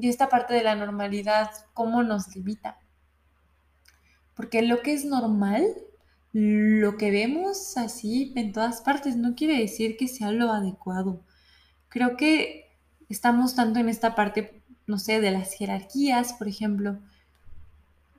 Y 0.00 0.08
esta 0.08 0.28
parte 0.28 0.54
de 0.54 0.62
la 0.62 0.76
normalidad, 0.76 1.50
¿cómo 1.74 2.04
nos 2.04 2.34
limita? 2.36 2.78
Porque 4.34 4.62
lo 4.62 4.80
que 4.80 4.92
es 4.92 5.04
normal, 5.04 5.64
lo 6.32 6.96
que 6.96 7.10
vemos 7.10 7.76
así 7.76 8.32
en 8.36 8.52
todas 8.52 8.80
partes, 8.80 9.16
no 9.16 9.34
quiere 9.34 9.58
decir 9.58 9.96
que 9.96 10.06
sea 10.06 10.30
lo 10.30 10.52
adecuado. 10.52 11.24
Creo 11.88 12.16
que 12.16 12.70
estamos 13.08 13.56
tanto 13.56 13.80
en 13.80 13.88
esta 13.88 14.14
parte, 14.14 14.62
no 14.86 14.98
sé, 14.98 15.20
de 15.20 15.32
las 15.32 15.52
jerarquías, 15.54 16.32
por 16.34 16.46
ejemplo, 16.46 17.00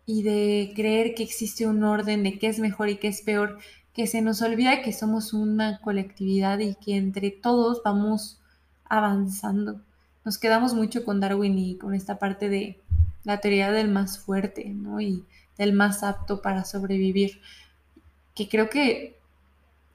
y 0.06 0.24
de 0.24 0.74
creer 0.76 1.16
que 1.16 1.24
existe 1.24 1.66
un 1.66 1.86
orden 1.86 2.24
de 2.24 2.38
qué 2.40 2.48
es 2.48 2.60
mejor 2.60 2.90
y 2.90 2.98
qué 2.98 3.08
es 3.08 3.22
peor, 3.22 3.58
que 3.94 4.06
se 4.06 4.22
nos 4.22 4.42
olvida 4.42 4.82
que 4.82 4.92
somos 4.92 5.32
una 5.32 5.80
colectividad 5.80 6.60
y 6.60 6.76
que 6.76 6.98
entre 6.98 7.32
todos 7.32 7.82
vamos 7.86 8.42
avanzando. 8.84 9.82
Nos 10.26 10.38
quedamos 10.38 10.74
mucho 10.74 11.06
con 11.06 11.20
Darwin 11.20 11.58
y 11.58 11.78
con 11.78 11.94
esta 11.94 12.20
parte 12.20 12.50
de 12.50 12.80
la 13.24 13.40
teoría 13.40 13.72
del 13.72 13.90
más 13.90 14.20
fuerte, 14.20 14.66
¿no? 14.70 15.02
Y 15.02 15.24
del 15.58 15.74
más 15.74 16.04
apto 16.04 16.42
para 16.42 16.64
sobrevivir, 16.64 17.42
que 18.36 18.48
creo 18.48 18.70
que 18.70 19.18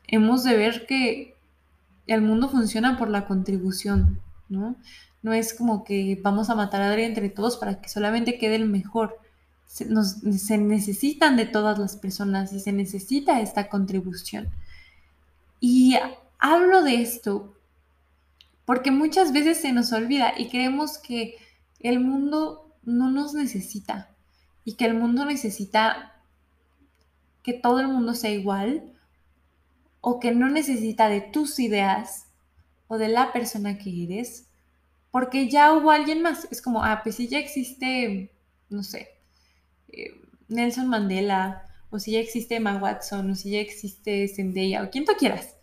hemos 0.07 0.45
de 0.45 0.57
ver 0.57 0.87
que 0.87 1.35
el 2.07 2.21
mundo 2.21 2.49
funciona 2.49 2.99
por 2.99 3.09
la 3.09 3.27
contribución, 3.27 4.21
¿no? 4.49 4.77
No 5.23 5.33
es 5.33 5.55
como 5.55 5.85
que 5.85 6.21
vamos 6.23 6.51
a 6.51 6.55
matar 6.55 6.83
a 6.83 6.89
Adri 6.89 7.05
entre 7.05 7.31
todos 7.31 7.57
para 7.57 7.81
que 7.81 7.89
solamente 7.89 8.39
quede 8.39 8.57
el 8.57 8.67
mejor. 8.67 9.19
Se, 9.67 9.89
se 10.39 10.59
necesitan 10.59 11.37
de 11.37 11.47
todas 11.47 11.79
las 11.79 11.97
personas 11.97 12.53
y 12.53 12.61
se 12.61 12.73
necesita 12.73 13.41
esta 13.41 13.69
contribución. 13.71 14.49
Y 15.61 15.97
hablo 16.39 16.83
de 16.83 17.01
esto 17.01 17.54
porque 18.65 18.91
muchas 18.91 19.33
veces 19.33 19.61
se 19.61 19.73
nos 19.73 19.93
olvida 19.93 20.35
y 20.37 20.49
creemos 20.49 20.99
que 20.99 21.37
el 21.81 22.01
mundo 22.01 22.77
no 22.83 23.11
nos 23.11 23.35
necesita 23.35 24.15
y 24.65 24.75
que 24.75 24.87
el 24.87 24.95
mundo 24.95 25.25
necesita 25.25 26.15
que 27.43 27.53
todo 27.53 27.81
el 27.81 27.89
mundo 27.89 28.15
sea 28.15 28.31
igual 28.31 28.95
o 30.01 30.21
que 30.21 30.33
no 30.33 30.49
necesita 30.49 31.09
de 31.09 31.21
tus 31.21 31.59
ideas 31.59 32.27
o 32.89 32.99
de 32.99 33.09
la 33.09 33.33
persona 33.33 33.79
que 33.79 34.05
eres, 34.05 34.49
porque 35.11 35.49
ya 35.49 35.73
hubo 35.73 35.91
alguien 35.91 36.23
más. 36.23 36.47
Es 36.51 36.61
como, 36.61 36.85
ah, 36.85 37.01
pues 37.03 37.17
si 37.17 37.29
ya 37.29 37.39
existe, 37.39 38.31
no 38.69 38.83
sé, 38.83 39.09
eh, 39.89 40.21
Nelson 40.49 40.89
Mandela, 40.89 41.63
o 41.91 41.99
si 41.99 42.13
ya 42.13 42.19
existe 42.19 42.57
Emma 42.57 42.77
Watson, 42.77 43.31
o 43.31 43.35
si 43.35 43.51
ya 43.51 43.61
existe 43.61 44.29
Zendaya, 44.29 44.83
o 44.83 44.91
quien 44.91 45.05
tú 45.05 45.13
quieras, 45.19 45.55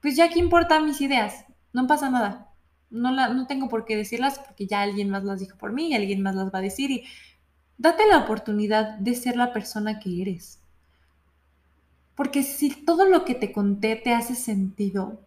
pues 0.00 0.16
ya 0.16 0.28
qué 0.28 0.38
importa 0.38 0.80
mis 0.80 1.00
ideas, 1.00 1.44
no 1.72 1.86
pasa 1.86 2.10
nada. 2.10 2.52
No, 2.90 3.12
la, 3.12 3.28
no 3.28 3.46
tengo 3.46 3.68
por 3.68 3.84
qué 3.84 3.96
decirlas 3.96 4.38
porque 4.38 4.66
ya 4.66 4.82
alguien 4.82 5.10
más 5.10 5.24
las 5.24 5.40
dijo 5.40 5.56
por 5.56 5.72
mí 5.72 5.88
y 5.88 5.94
alguien 5.94 6.22
más 6.22 6.34
las 6.34 6.52
va 6.52 6.58
a 6.58 6.62
decir 6.62 6.90
y 6.90 7.04
date 7.78 8.06
la 8.08 8.18
oportunidad 8.18 8.98
de 8.98 9.14
ser 9.14 9.36
la 9.36 9.52
persona 9.52 10.00
que 10.00 10.22
eres. 10.22 10.60
Porque 12.16 12.42
si 12.42 12.84
todo 12.84 13.06
lo 13.06 13.24
que 13.24 13.34
te 13.34 13.52
conté 13.52 13.96
te 13.96 14.12
hace 14.12 14.34
sentido, 14.34 15.20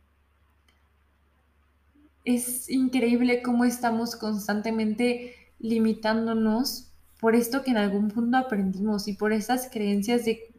es 2.25 2.69
increíble 2.69 3.41
cómo 3.41 3.65
estamos 3.65 4.15
constantemente 4.15 5.35
limitándonos 5.59 6.91
por 7.19 7.35
esto 7.35 7.63
que 7.63 7.71
en 7.71 7.77
algún 7.77 8.09
punto 8.09 8.37
aprendimos 8.37 9.07
y 9.07 9.13
por 9.13 9.33
esas 9.33 9.69
creencias 9.71 10.25
de, 10.25 10.53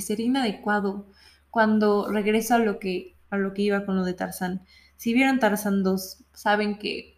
ser 0.00 0.20
inadecuado. 0.20 1.06
Cuando 1.50 2.10
regreso 2.12 2.54
a 2.54 2.58
lo 2.58 2.78
que 2.78 3.16
a 3.30 3.38
lo 3.38 3.54
que 3.54 3.62
iba 3.62 3.86
con 3.86 3.96
lo 3.96 4.04
de 4.04 4.14
Tarzán. 4.14 4.62
Si 5.00 5.14
vieron 5.14 5.38
Tarzán 5.38 5.82
2, 5.82 6.24
saben 6.34 6.78
que 6.78 7.16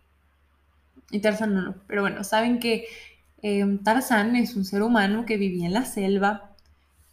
y 1.11 1.19
Tarzán 1.19 1.53
no, 1.53 1.75
pero 1.89 2.03
bueno, 2.03 2.23
saben 2.23 2.61
que 2.61 2.87
eh, 3.43 3.67
Tarzán 3.83 4.37
es 4.37 4.55
un 4.55 4.65
ser 4.65 4.83
humano 4.83 5.27
que 5.27 5.37
vivía 5.37 5.67
en 5.67 5.73
la 5.73 5.85
selva, 5.85 6.55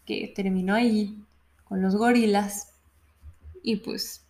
que 0.06 0.32
terminó 0.36 0.76
ahí 0.76 1.18
con 1.64 1.82
los 1.82 1.96
gorilas 1.96 2.74
y 3.64 3.78
pues 3.78 4.28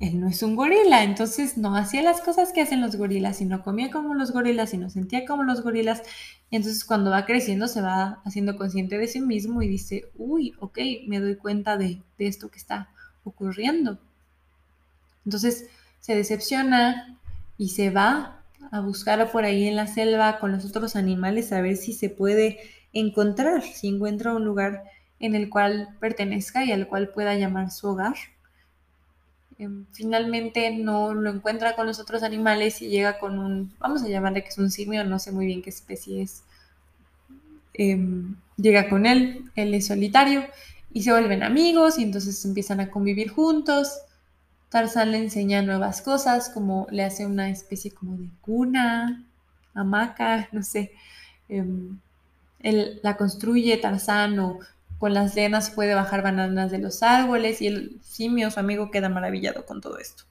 él 0.00 0.18
no 0.18 0.28
es 0.28 0.42
un 0.42 0.56
gorila, 0.56 1.04
entonces 1.04 1.58
no 1.58 1.76
hacía 1.76 2.00
las 2.00 2.22
cosas 2.22 2.54
que 2.54 2.62
hacen 2.62 2.80
los 2.80 2.96
gorilas 2.96 3.42
y 3.42 3.44
no 3.44 3.62
comía 3.62 3.90
como 3.90 4.14
los 4.14 4.32
gorilas 4.32 4.72
y 4.72 4.78
no 4.78 4.88
sentía 4.88 5.26
como 5.26 5.42
los 5.42 5.62
gorilas. 5.62 6.02
Entonces 6.50 6.86
cuando 6.86 7.10
va 7.10 7.26
creciendo 7.26 7.68
se 7.68 7.82
va 7.82 8.22
haciendo 8.24 8.56
consciente 8.56 8.96
de 8.96 9.06
sí 9.06 9.20
mismo 9.20 9.60
y 9.60 9.68
dice, 9.68 10.10
uy, 10.16 10.54
ok, 10.60 10.78
me 11.08 11.20
doy 11.20 11.36
cuenta 11.36 11.76
de, 11.76 12.00
de 12.16 12.26
esto 12.26 12.48
que 12.48 12.56
está 12.56 12.88
ocurriendo. 13.22 13.98
Entonces 15.28 15.66
se 16.00 16.14
decepciona 16.14 17.18
y 17.58 17.68
se 17.68 17.90
va 17.90 18.40
a 18.70 18.80
buscar 18.80 19.30
por 19.30 19.44
ahí 19.44 19.68
en 19.68 19.76
la 19.76 19.86
selva 19.86 20.38
con 20.38 20.52
los 20.52 20.64
otros 20.64 20.96
animales 20.96 21.52
a 21.52 21.60
ver 21.60 21.76
si 21.76 21.92
se 21.92 22.08
puede 22.08 22.60
encontrar, 22.94 23.62
si 23.62 23.88
encuentra 23.88 24.32
un 24.32 24.46
lugar 24.46 24.84
en 25.20 25.34
el 25.34 25.50
cual 25.50 25.90
pertenezca 26.00 26.64
y 26.64 26.72
al 26.72 26.88
cual 26.88 27.10
pueda 27.10 27.34
llamar 27.34 27.70
su 27.70 27.88
hogar. 27.88 28.14
Em, 29.58 29.84
finalmente 29.92 30.70
no 30.70 31.12
lo 31.12 31.28
encuentra 31.28 31.76
con 31.76 31.86
los 31.86 32.00
otros 32.00 32.22
animales 32.22 32.80
y 32.80 32.88
llega 32.88 33.18
con 33.18 33.38
un, 33.38 33.74
vamos 33.78 34.02
a 34.02 34.08
llamarle 34.08 34.42
que 34.42 34.48
es 34.48 34.56
un 34.56 34.70
simio, 34.70 35.04
no 35.04 35.18
sé 35.18 35.30
muy 35.30 35.44
bien 35.44 35.60
qué 35.60 35.68
especie 35.68 36.22
es. 36.22 36.42
Em, 37.74 38.34
llega 38.56 38.88
con 38.88 39.04
él, 39.04 39.44
él 39.56 39.74
es 39.74 39.88
solitario 39.88 40.46
y 40.90 41.02
se 41.02 41.12
vuelven 41.12 41.42
amigos 41.42 41.98
y 41.98 42.04
entonces 42.04 42.42
empiezan 42.46 42.80
a 42.80 42.90
convivir 42.90 43.28
juntos. 43.28 44.07
Tarzán 44.68 45.12
le 45.12 45.18
enseña 45.18 45.62
nuevas 45.62 46.02
cosas, 46.02 46.50
como 46.50 46.86
le 46.90 47.04
hace 47.04 47.26
una 47.26 47.50
especie 47.50 47.90
como 47.90 48.16
de 48.16 48.28
cuna, 48.40 49.24
hamaca, 49.74 50.48
no 50.52 50.62
sé. 50.62 50.92
Em, 51.48 51.98
él 52.60 53.00
la 53.02 53.16
construye 53.16 53.76
Tarzán 53.78 54.38
o 54.38 54.58
con 54.98 55.14
las 55.14 55.34
lenas 55.36 55.70
puede 55.70 55.94
bajar 55.94 56.22
bananas 56.22 56.70
de 56.70 56.78
los 56.78 57.02
árboles 57.02 57.62
y 57.62 57.68
el 57.68 58.00
simio, 58.02 58.50
su 58.50 58.60
amigo, 58.60 58.90
queda 58.90 59.08
maravillado 59.08 59.64
con 59.64 59.80
todo 59.80 59.98
esto. 59.98 60.24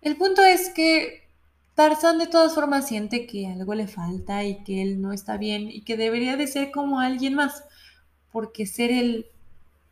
El 0.00 0.16
punto 0.16 0.42
es 0.42 0.70
que 0.70 1.28
Tarzán 1.74 2.18
de 2.18 2.26
todas 2.26 2.54
formas 2.54 2.88
siente 2.88 3.26
que 3.26 3.46
algo 3.46 3.74
le 3.74 3.88
falta 3.88 4.44
y 4.44 4.62
que 4.64 4.82
él 4.82 5.00
no 5.00 5.12
está 5.12 5.36
bien 5.36 5.70
y 5.70 5.82
que 5.82 5.96
debería 5.96 6.36
de 6.36 6.46
ser 6.46 6.70
como 6.70 7.00
alguien 7.00 7.34
más, 7.34 7.64
porque 8.32 8.66
ser 8.66 8.90
él 8.90 9.26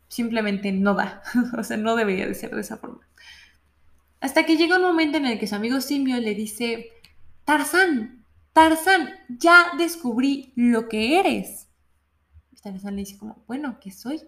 simplemente 0.07 0.71
no 0.71 0.95
da, 0.95 1.21
o 1.57 1.63
sea, 1.63 1.77
no 1.77 1.95
debería 1.95 2.27
de 2.27 2.35
ser 2.35 2.51
de 2.51 2.61
esa 2.61 2.77
forma. 2.77 3.01
Hasta 4.23 4.45
que 4.45 4.55
llega 4.55 4.77
un 4.77 4.83
momento 4.83 5.17
en 5.17 5.25
el 5.25 5.37
que 5.37 5.47
su 5.47 5.55
amigo 5.55 5.81
simio 5.81 6.17
le 6.17 6.33
dice, 6.33 6.91
Tarzán, 7.43 8.23
Tarzán, 8.53 9.09
ya 9.27 9.73
descubrí 9.77 10.53
lo 10.55 10.87
que 10.87 11.19
eres. 11.19 11.67
Tarzán 12.61 12.95
le 12.95 13.01
dice 13.01 13.17
como, 13.17 13.43
bueno, 13.47 13.79
¿qué 13.81 13.91
soy? 13.91 14.21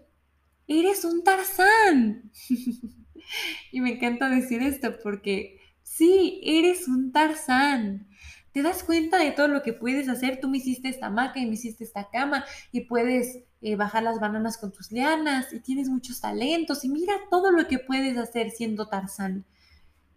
Eres 0.67 1.05
un 1.05 1.23
Tarzán. 1.23 2.29
y 3.71 3.79
me 3.79 3.93
encanta 3.93 4.27
decir 4.27 4.61
esto 4.63 4.99
porque 5.01 5.61
sí, 5.81 6.41
eres 6.43 6.89
un 6.89 7.13
Tarzán. 7.13 8.09
Te 8.51 8.63
das 8.63 8.83
cuenta 8.83 9.17
de 9.17 9.31
todo 9.31 9.47
lo 9.47 9.63
que 9.63 9.71
puedes 9.71 10.09
hacer. 10.09 10.41
Tú 10.41 10.49
me 10.49 10.57
hiciste 10.57 10.89
esta 10.89 11.05
hamaca 11.05 11.39
y 11.39 11.45
me 11.45 11.53
hiciste 11.53 11.85
esta 11.85 12.09
cama 12.09 12.43
y 12.73 12.81
puedes 12.81 13.45
eh, 13.61 13.77
bajar 13.77 14.03
las 14.03 14.19
bananas 14.19 14.57
con 14.57 14.73
tus 14.73 14.91
lianas 14.91 15.53
y 15.53 15.61
tienes 15.61 15.87
muchos 15.87 16.19
talentos 16.19 16.83
y 16.83 16.89
mira 16.89 17.13
todo 17.31 17.49
lo 17.49 17.65
que 17.69 17.79
puedes 17.79 18.17
hacer 18.17 18.51
siendo 18.51 18.89
Tarzán. 18.89 19.45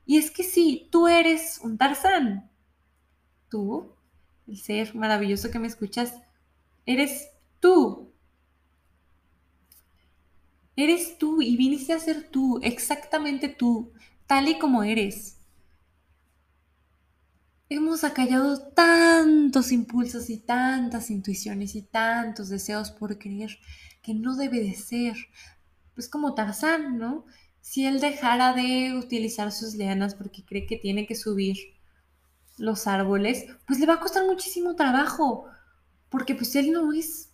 Y 0.09 0.17
es 0.17 0.31
que 0.31 0.43
sí, 0.43 0.89
tú 0.91 1.07
eres 1.07 1.61
un 1.63 1.77
Tarzán. 1.77 2.51
Tú, 3.51 3.93
el 4.47 4.57
ser 4.57 4.95
maravilloso 4.95 5.51
que 5.51 5.59
me 5.59 5.67
escuchas, 5.67 6.15
eres 6.87 7.29
tú. 7.61 8.11
Eres 10.77 11.19
tú 11.19 11.43
y 11.43 11.59
viniste 11.59 11.93
a 11.93 12.01
ser 12.01 12.31
tú, 12.31 12.59
exactamente 12.63 13.51
tú, 13.51 13.93
tal 14.27 14.49
y 14.49 14.59
como 14.59 14.83
eres. 14.83 15.37
Hemos 17.69 18.03
acallado 18.03 18.67
tantos 18.69 19.73
impulsos 19.73 20.31
y 20.31 20.39
tantas 20.39 21.11
intuiciones 21.11 21.75
y 21.75 21.83
tantos 21.83 22.49
deseos 22.49 22.91
por 22.93 23.19
creer 23.19 23.59
que 24.01 24.15
no 24.15 24.37
debe 24.37 24.61
de 24.61 24.73
ser. 24.73 25.17
Pues 25.93 26.09
como 26.09 26.33
Tarzán, 26.33 26.97
¿no? 26.97 27.27
Si 27.69 27.85
él 27.85 28.01
dejara 28.01 28.55
de 28.55 28.95
utilizar 28.95 29.53
sus 29.53 29.75
lianas 29.75 30.15
porque 30.15 30.43
cree 30.43 30.65
que 30.65 30.79
tiene 30.79 31.07
que 31.07 31.15
subir 31.15 31.59
los 32.57 32.87
árboles, 32.87 33.45
pues 33.67 33.79
le 33.79 33.85
va 33.85 33.93
a 33.97 34.01
costar 34.01 34.25
muchísimo 34.25 34.75
trabajo, 34.75 35.45
porque 36.09 36.35
pues 36.35 36.57
él 36.57 36.73
no 36.73 36.95
es 36.95 37.29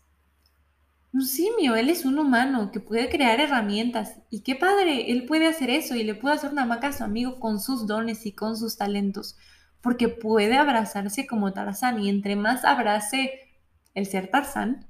un 1.13 1.25
simio, 1.25 1.77
él 1.77 1.89
es 1.89 2.05
un 2.05 2.19
humano 2.19 2.73
que 2.73 2.81
puede 2.81 3.09
crear 3.09 3.39
herramientas. 3.39 4.17
Y 4.29 4.41
qué 4.41 4.57
padre, 4.57 5.13
él 5.13 5.25
puede 5.25 5.47
hacer 5.47 5.71
eso 5.71 5.95
y 5.95 6.03
le 6.03 6.17
puede 6.17 6.35
hacer 6.35 6.51
una 6.51 6.67
maca 6.67 6.89
a 6.89 6.93
su 6.93 7.05
amigo 7.05 7.39
con 7.39 7.61
sus 7.61 7.87
dones 7.87 8.27
y 8.27 8.33
con 8.33 8.57
sus 8.57 8.77
talentos 8.77 9.37
porque 9.83 10.09
puede 10.09 10.57
abrazarse 10.57 11.29
como 11.29 11.53
Tarzán 11.53 12.03
y 12.03 12.09
entre 12.09 12.35
más 12.35 12.65
abrace 12.65 13.31
el 13.95 14.07
ser 14.07 14.33
Tarzán, 14.33 14.85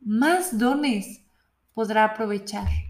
más 0.00 0.56
dones 0.56 1.20
podrá 1.74 2.04
aprovechar 2.04 2.85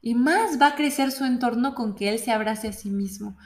y 0.00 0.14
más 0.14 0.60
va 0.60 0.68
a 0.68 0.74
crecer 0.74 1.10
su 1.10 1.24
entorno 1.24 1.74
con 1.74 1.94
que 1.94 2.08
él 2.08 2.18
se 2.18 2.32
abrace 2.32 2.68
a 2.68 2.72
sí 2.72 2.90
mismo. 2.90 3.36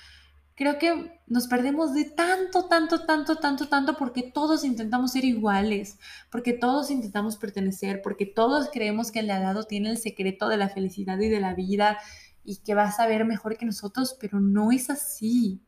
Creo 0.55 0.79
que 0.79 1.21
nos 1.27 1.49
perdemos 1.49 1.95
de 1.95 2.05
tanto, 2.05 2.69
tanto, 2.69 3.07
tanto, 3.07 3.37
tanto, 3.37 3.69
tanto 3.69 3.97
porque 3.97 4.23
todos 4.23 4.65
intentamos 4.65 5.13
ser 5.13 5.25
iguales, 5.25 5.99
porque 6.31 6.53
todos 6.53 6.91
intentamos 6.91 7.37
pertenecer, 7.37 8.03
porque 8.03 8.27
todos 8.27 8.69
creemos 8.71 9.11
que 9.11 9.21
el 9.21 9.29
de 9.29 9.33
al 9.33 9.43
lado 9.43 9.65
tiene 9.65 9.91
el 9.91 9.99
secreto 9.99 10.49
de 10.49 10.59
la 10.59 10.69
felicidad 10.69 11.19
y 11.19 11.29
de 11.29 11.41
la 11.41 11.55
vida 11.55 11.99
y 12.45 12.59
que 12.59 12.75
va 12.75 12.85
a 12.85 12.93
saber 12.93 13.25
mejor 13.25 13.57
que 13.57 13.65
nosotros, 13.65 14.17
pero 14.21 14.41
no 14.41 14.73
es 14.73 14.91
así. 14.91 15.63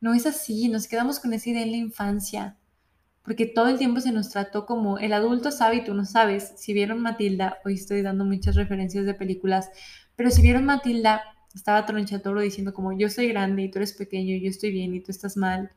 No 0.00 0.14
es 0.14 0.26
así, 0.26 0.68
nos 0.68 0.86
quedamos 0.86 1.18
con 1.18 1.32
esa 1.32 1.50
idea 1.50 1.62
en 1.62 1.72
la 1.72 1.76
infancia, 1.76 2.56
porque 3.28 3.44
todo 3.44 3.68
el 3.68 3.76
tiempo 3.76 4.00
se 4.00 4.10
nos 4.10 4.30
trató 4.30 4.64
como 4.64 4.98
el 4.98 5.12
adulto 5.12 5.50
sabe 5.50 5.76
y 5.76 5.84
tú 5.84 5.92
no 5.92 6.06
sabes. 6.06 6.54
Si 6.56 6.72
vieron 6.72 7.02
Matilda, 7.02 7.58
hoy 7.62 7.74
estoy 7.74 8.00
dando 8.00 8.24
muchas 8.24 8.56
referencias 8.56 9.04
de 9.04 9.12
películas, 9.12 9.68
pero 10.16 10.30
si 10.30 10.40
vieron 10.40 10.64
Matilda, 10.64 11.20
estaba 11.54 11.84
Tronchatoro 11.84 12.40
diciendo 12.40 12.72
como 12.72 12.98
yo 12.98 13.10
soy 13.10 13.28
grande 13.28 13.64
y 13.64 13.70
tú 13.70 13.80
eres 13.80 13.92
pequeño, 13.92 14.34
yo 14.38 14.48
estoy 14.48 14.70
bien 14.70 14.94
y 14.94 15.02
tú 15.02 15.10
estás 15.10 15.36
mal, 15.36 15.70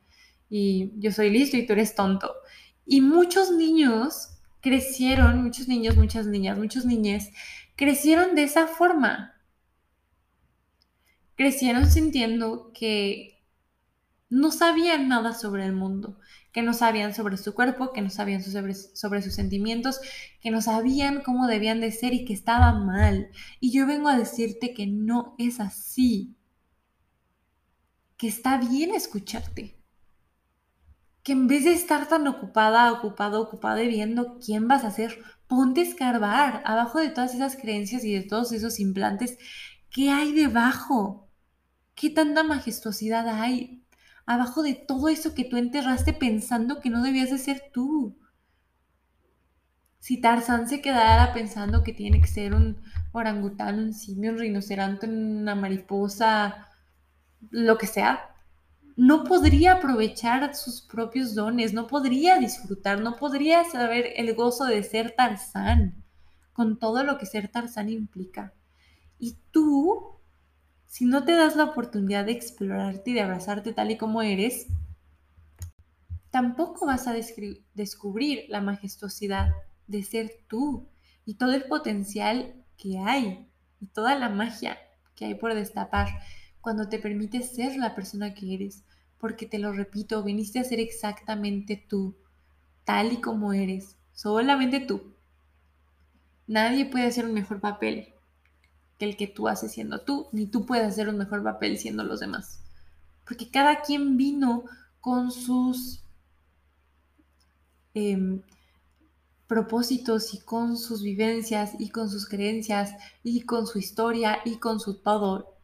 y 0.49 0.93
yo 0.95 1.11
soy 1.11 1.29
listo 1.29 1.57
y 1.57 1.65
tú 1.65 1.73
eres 1.73 1.93
tonto. 1.93 2.33
Y 2.85 3.01
muchos 3.01 3.51
niños 3.51 4.29
crecieron, 4.61 5.43
muchos 5.43 5.67
niños, 5.67 5.97
muchas 5.97 6.27
niñas, 6.27 6.57
muchos 6.57 6.85
niñes, 6.85 7.31
crecieron 7.75 8.33
de 8.33 8.43
esa 8.43 8.65
forma. 8.65 9.33
Crecieron 11.35 11.91
sintiendo 11.91 12.71
que 12.73 13.41
no 14.29 14.51
sabían 14.51 15.09
nada 15.09 15.33
sobre 15.33 15.65
el 15.65 15.73
mundo, 15.73 16.17
que 16.51 16.61
no 16.61 16.73
sabían 16.73 17.13
sobre 17.13 17.37
su 17.37 17.53
cuerpo, 17.53 17.93
que 17.93 18.01
no 18.01 18.09
sabían 18.09 18.43
sobre, 18.43 18.73
sobre, 18.73 19.21
sus 19.21 19.33
sentimientos, 19.33 19.99
que 20.41 20.51
no 20.51 20.61
sabían 20.61 21.21
cómo 21.21 21.47
debían 21.47 21.79
de 21.79 21.91
ser 21.91 22.13
y 22.13 22.25
que 22.25 22.33
estaba 22.33 22.73
mal. 22.73 23.29
Y 23.59 23.71
yo 23.71 23.87
vengo 23.87 24.09
a 24.09 24.17
decirte 24.17 24.73
que 24.73 24.87
no 24.87 25.35
es 25.37 25.59
así, 25.59 26.35
que 28.17 28.27
está 28.27 28.57
bien 28.57 28.93
escucharte, 28.93 29.77
que 31.23 31.31
en 31.31 31.47
vez 31.47 31.63
de 31.63 31.73
estar 31.73 32.07
tan 32.07 32.27
ocupada, 32.27 32.91
ocupado, 32.91 33.41
ocupada 33.41 33.81
viendo 33.81 34.39
quién 34.39 34.67
vas 34.67 34.83
a 34.83 34.91
ser, 34.91 35.19
ponte 35.47 35.81
a 35.81 35.83
escarbar 35.83 36.61
abajo 36.65 36.99
de 36.99 37.09
todas 37.09 37.33
esas 37.33 37.55
creencias 37.55 38.03
y 38.03 38.13
de 38.13 38.23
todos 38.23 38.51
esos 38.51 38.79
implantes, 38.79 39.37
¿qué 39.89 40.09
hay 40.09 40.33
debajo? 40.33 41.29
¿Qué 41.95 42.09
tanta 42.09 42.43
majestuosidad 42.43 43.27
hay? 43.27 43.83
Abajo 44.25 44.63
de 44.63 44.75
todo 44.75 45.09
eso 45.09 45.33
que 45.33 45.45
tú 45.45 45.57
enterraste 45.57 46.13
pensando 46.13 46.79
que 46.79 46.89
no 46.89 47.03
debías 47.03 47.31
de 47.31 47.37
ser 47.37 47.71
tú. 47.73 48.17
Si 49.99 50.19
Tarzán 50.19 50.67
se 50.67 50.81
quedara 50.81 51.33
pensando 51.33 51.83
que 51.83 51.93
tiene 51.93 52.21
que 52.21 52.27
ser 52.27 52.53
un 52.53 52.81
orangután, 53.11 53.79
un 53.79 53.93
simio, 53.93 54.31
un 54.31 54.39
rinoceronte, 54.39 55.07
una 55.07 55.53
mariposa, 55.53 56.69
lo 57.49 57.77
que 57.77 57.87
sea, 57.87 58.31
no 58.95 59.23
podría 59.23 59.73
aprovechar 59.73 60.55
sus 60.55 60.81
propios 60.81 61.35
dones, 61.35 61.73
no 61.73 61.87
podría 61.87 62.37
disfrutar, 62.37 62.99
no 62.99 63.15
podría 63.15 63.63
saber 63.63 64.13
el 64.15 64.33
gozo 64.35 64.65
de 64.65 64.83
ser 64.83 65.15
Tarzán, 65.15 66.03
con 66.53 66.77
todo 66.79 67.03
lo 67.03 67.17
que 67.17 67.25
ser 67.25 67.47
Tarzán 67.49 67.89
implica. 67.89 68.53
Y 69.17 69.37
tú 69.51 70.20
si 70.91 71.05
no 71.05 71.23
te 71.23 71.31
das 71.31 71.55
la 71.55 71.63
oportunidad 71.63 72.25
de 72.25 72.33
explorarte 72.33 73.11
y 73.11 73.13
de 73.13 73.21
abrazarte 73.21 73.71
tal 73.71 73.91
y 73.91 73.97
como 73.97 74.21
eres, 74.21 74.67
tampoco 76.31 76.85
vas 76.85 77.07
a 77.07 77.13
descubrir 77.13 78.43
la 78.49 78.59
majestuosidad 78.59 79.53
de 79.87 80.03
ser 80.03 80.31
tú 80.49 80.89
y 81.23 81.35
todo 81.35 81.53
el 81.53 81.63
potencial 81.63 82.53
que 82.75 82.99
hay 82.99 83.47
y 83.79 83.87
toda 83.87 84.19
la 84.19 84.27
magia 84.27 84.77
que 85.15 85.23
hay 85.23 85.35
por 85.35 85.53
destapar 85.53 86.09
cuando 86.59 86.89
te 86.89 86.99
permites 86.99 87.55
ser 87.55 87.77
la 87.77 87.95
persona 87.95 88.33
que 88.33 88.53
eres, 88.53 88.83
porque 89.17 89.45
te 89.45 89.59
lo 89.59 89.71
repito, 89.71 90.21
viniste 90.23 90.59
a 90.59 90.65
ser 90.65 90.81
exactamente 90.81 91.81
tú, 91.87 92.17
tal 92.83 93.13
y 93.13 93.21
como 93.21 93.53
eres, 93.53 93.95
solamente 94.11 94.81
tú. 94.81 95.15
Nadie 96.47 96.83
puede 96.83 97.05
hacer 97.05 97.23
un 97.23 97.33
mejor 97.33 97.61
papel 97.61 98.13
el 99.05 99.17
que 99.17 99.27
tú 99.27 99.47
haces 99.47 99.71
siendo 99.73 100.01
tú, 100.01 100.27
ni 100.31 100.45
tú 100.45 100.65
puedes 100.65 100.87
hacer 100.87 101.09
un 101.09 101.17
mejor 101.17 101.43
papel 101.43 101.77
siendo 101.77 102.03
los 102.03 102.19
demás. 102.19 102.59
Porque 103.25 103.49
cada 103.49 103.81
quien 103.81 104.17
vino 104.17 104.65
con 104.99 105.31
sus 105.31 106.03
em, 107.93 108.41
propósitos 109.47 110.33
y 110.33 110.39
con 110.39 110.77
sus 110.77 111.03
vivencias 111.03 111.73
y 111.77 111.89
con 111.89 112.09
sus 112.09 112.27
creencias 112.27 112.95
y 113.23 113.41
con 113.41 113.67
su 113.67 113.79
historia 113.79 114.39
y 114.45 114.57
con 114.57 114.79
su 114.79 114.95
todo. 114.95 115.57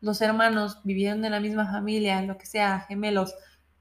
Los 0.00 0.20
hermanos 0.20 0.78
vivieron 0.84 1.24
en 1.24 1.32
la 1.32 1.40
misma 1.40 1.70
familia, 1.70 2.20
lo 2.22 2.36
que 2.36 2.46
sea, 2.46 2.80
gemelos, 2.80 3.34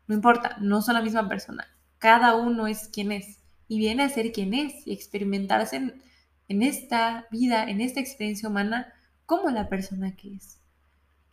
no 0.08 0.16
importa, 0.16 0.58
no 0.62 0.82
son 0.82 0.94
la 0.94 1.02
misma 1.02 1.28
persona. 1.28 1.68
Cada 1.98 2.36
uno 2.36 2.68
es 2.68 2.88
quien 2.88 3.12
es 3.12 3.40
y 3.68 3.80
viene 3.80 4.04
a 4.04 4.10
ser 4.10 4.32
quien 4.32 4.54
es 4.54 4.86
y 4.88 4.94
experimentarse 4.94 5.78
en, 5.78 6.02
en 6.48 6.62
esta 6.62 7.28
vida, 7.32 7.70
en 7.70 7.82
esta 7.82 8.00
experiencia 8.00 8.50
humana, 8.50 8.94
como 9.26 9.50
la 9.50 9.70
persona 9.70 10.16
que 10.16 10.36
es. 10.36 10.60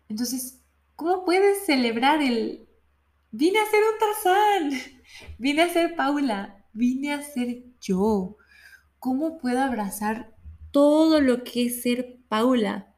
Entonces, 0.09 0.61
¿cómo 0.97 1.25
puedes 1.25 1.65
celebrar 1.67 2.23
el... 2.23 2.69
Vine 3.31 3.59
a 3.59 3.71
ser 3.71 3.81
un 3.83 3.99
Tarzán, 3.99 4.81
vine 5.39 5.63
a 5.63 5.69
ser 5.69 5.97
Paula, 5.97 6.67
vine 6.73 7.15
a 7.15 7.23
ser 7.23 7.65
yo. 7.81 8.37
¿Cómo 8.99 9.39
puedo 9.39 9.61
abrazar 9.63 10.35
todo 10.71 11.21
lo 11.21 11.43
que 11.45 11.67
es 11.67 11.83
ser 11.83 12.19
Paula? 12.29 12.95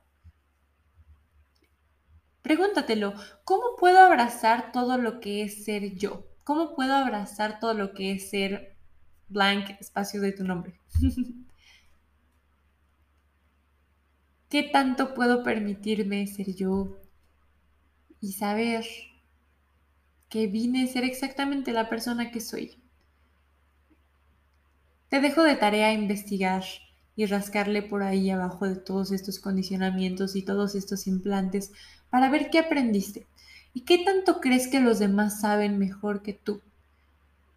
Pregúntatelo, 2.43 3.15
¿cómo 3.45 3.77
puedo 3.79 4.01
abrazar 4.01 4.71
todo 4.71 4.99
lo 4.99 5.21
que 5.21 5.43
es 5.43 5.65
ser 5.65 5.95
yo? 5.95 6.27
¿Cómo 6.45 6.75
puedo 6.75 6.95
abrazar 6.95 7.59
todo 7.59 7.73
lo 7.73 7.95
que 7.95 8.13
es 8.13 8.29
ser 8.29 8.77
blank 9.29 9.71
espacio 9.81 10.21
de 10.21 10.33
tu 10.33 10.45
nombre? 10.45 10.79
¿Qué 14.55 14.63
tanto 14.63 15.15
puedo 15.15 15.43
permitirme 15.43 16.29
ser 16.29 16.55
yo 16.55 16.97
y 18.21 18.35
saber 18.35 18.87
que 20.29 20.47
vine 20.47 20.85
a 20.85 20.87
ser 20.87 21.03
exactamente 21.03 21.73
la 21.73 21.89
persona 21.89 22.31
que 22.31 22.41
soy? 22.41 22.79
Te 25.09 25.21
dejo 25.21 25.43
de 25.43 25.57
tarea 25.57 25.93
investigar 25.93 26.63
y 27.17 27.27
rascarle 27.27 27.83
por 27.83 28.05
ahí 28.05 28.31
abajo 28.31 28.69
de 28.69 28.77
todos 28.77 29.11
estos 29.11 29.41
condicionamientos 29.41 30.37
y 30.37 30.43
todos 30.43 30.77
estos 30.77 31.09
implantes 31.09 31.73
para 32.09 32.31
ver 32.31 32.49
qué 32.49 32.61
aprendiste 32.61 33.27
y 33.73 33.81
qué 33.81 34.05
tanto 34.05 34.41
crees 34.41 34.69
que 34.69 34.79
los 34.79 35.01
demás 35.01 35.41
saben 35.41 35.81
mejor 35.81 36.23
que 36.23 36.33
tú. 36.33 36.61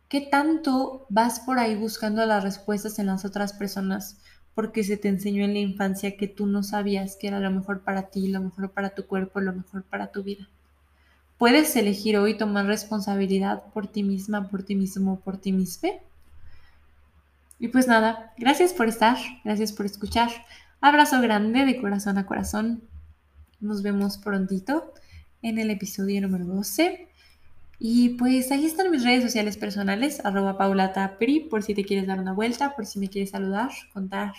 ¿Qué 0.10 0.22
tanto 0.22 1.06
vas 1.10 1.42
por 1.42 1.60
ahí 1.60 1.76
buscando 1.76 2.26
las 2.26 2.44
respuestas 2.44 2.98
en 3.00 3.08
las 3.08 3.26
otras 3.26 3.54
personas 3.54 4.18
porque 4.56 4.84
se 4.84 4.98
te 4.98 5.08
enseñó 5.08 5.44
en 5.44 5.54
la 5.54 5.60
infancia 5.60 6.18
que 6.18 6.28
tú 6.28 6.48
no 6.48 6.64
sabías 6.64 7.16
que 7.16 7.28
era 7.28 7.40
lo 7.40 7.52
mejor 7.52 7.82
para 7.82 8.04
ti, 8.04 8.28
lo 8.28 8.42
mejor 8.42 8.72
para 8.72 8.90
tu 8.92 9.06
cuerpo, 9.06 9.40
lo 9.40 9.54
mejor 9.54 9.84
para 9.84 10.12
tu 10.12 10.24
vida. 10.24 10.48
Puedes 11.38 11.76
elegir 11.76 12.18
hoy 12.18 12.38
tomar 12.38 12.66
responsabilidad 12.66 13.66
por 13.74 13.86
ti 13.86 14.02
misma, 14.02 14.48
por 14.50 14.64
ti 14.64 14.76
mismo, 14.76 15.20
por 15.20 15.38
ti 15.38 15.52
misma. 15.52 15.90
Y 17.60 17.68
pues 17.68 17.88
nada, 17.88 18.34
gracias 18.38 18.74
por 18.74 18.88
estar, 18.88 19.18
gracias 19.44 19.74
por 19.74 19.86
escuchar. 19.86 20.30
Abrazo 20.82 21.22
grande 21.22 21.66
de 21.66 21.80
corazón 21.80 22.18
a 22.18 22.26
corazón. 22.26 22.82
Nos 23.60 23.84
vemos 23.84 24.18
prontito 24.18 24.92
en 25.44 25.60
el 25.60 25.70
episodio 25.70 26.22
número 26.22 26.46
12. 26.46 27.08
Y 27.80 28.10
pues 28.10 28.52
ahí 28.52 28.66
están 28.66 28.90
mis 28.92 29.04
redes 29.04 29.24
sociales 29.24 29.58
personales, 29.58 30.24
arroba 30.26 30.58
paulatapri, 30.58 31.42
por 31.42 31.64
si 31.64 31.76
te 31.76 31.84
quieres 31.84 32.08
dar 32.08 32.20
una 32.20 32.34
vuelta, 32.34 32.76
por 32.76 32.86
si 32.86 33.00
me 33.00 33.08
quieres 33.08 33.32
saludar, 33.32 33.70
contar 33.94 34.34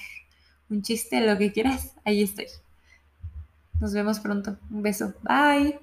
un 0.71 0.83
chiste, 0.83 1.25
lo 1.25 1.39
que 1.39 1.53
quieras, 1.53 1.95
ahí 2.05 2.23
estoy. 2.23 2.47
Nos 3.81 3.93
vemos 3.93 4.21
pronto. 4.21 4.57
Un 4.71 4.83
beso. 4.83 5.15
Bye. 5.23 5.79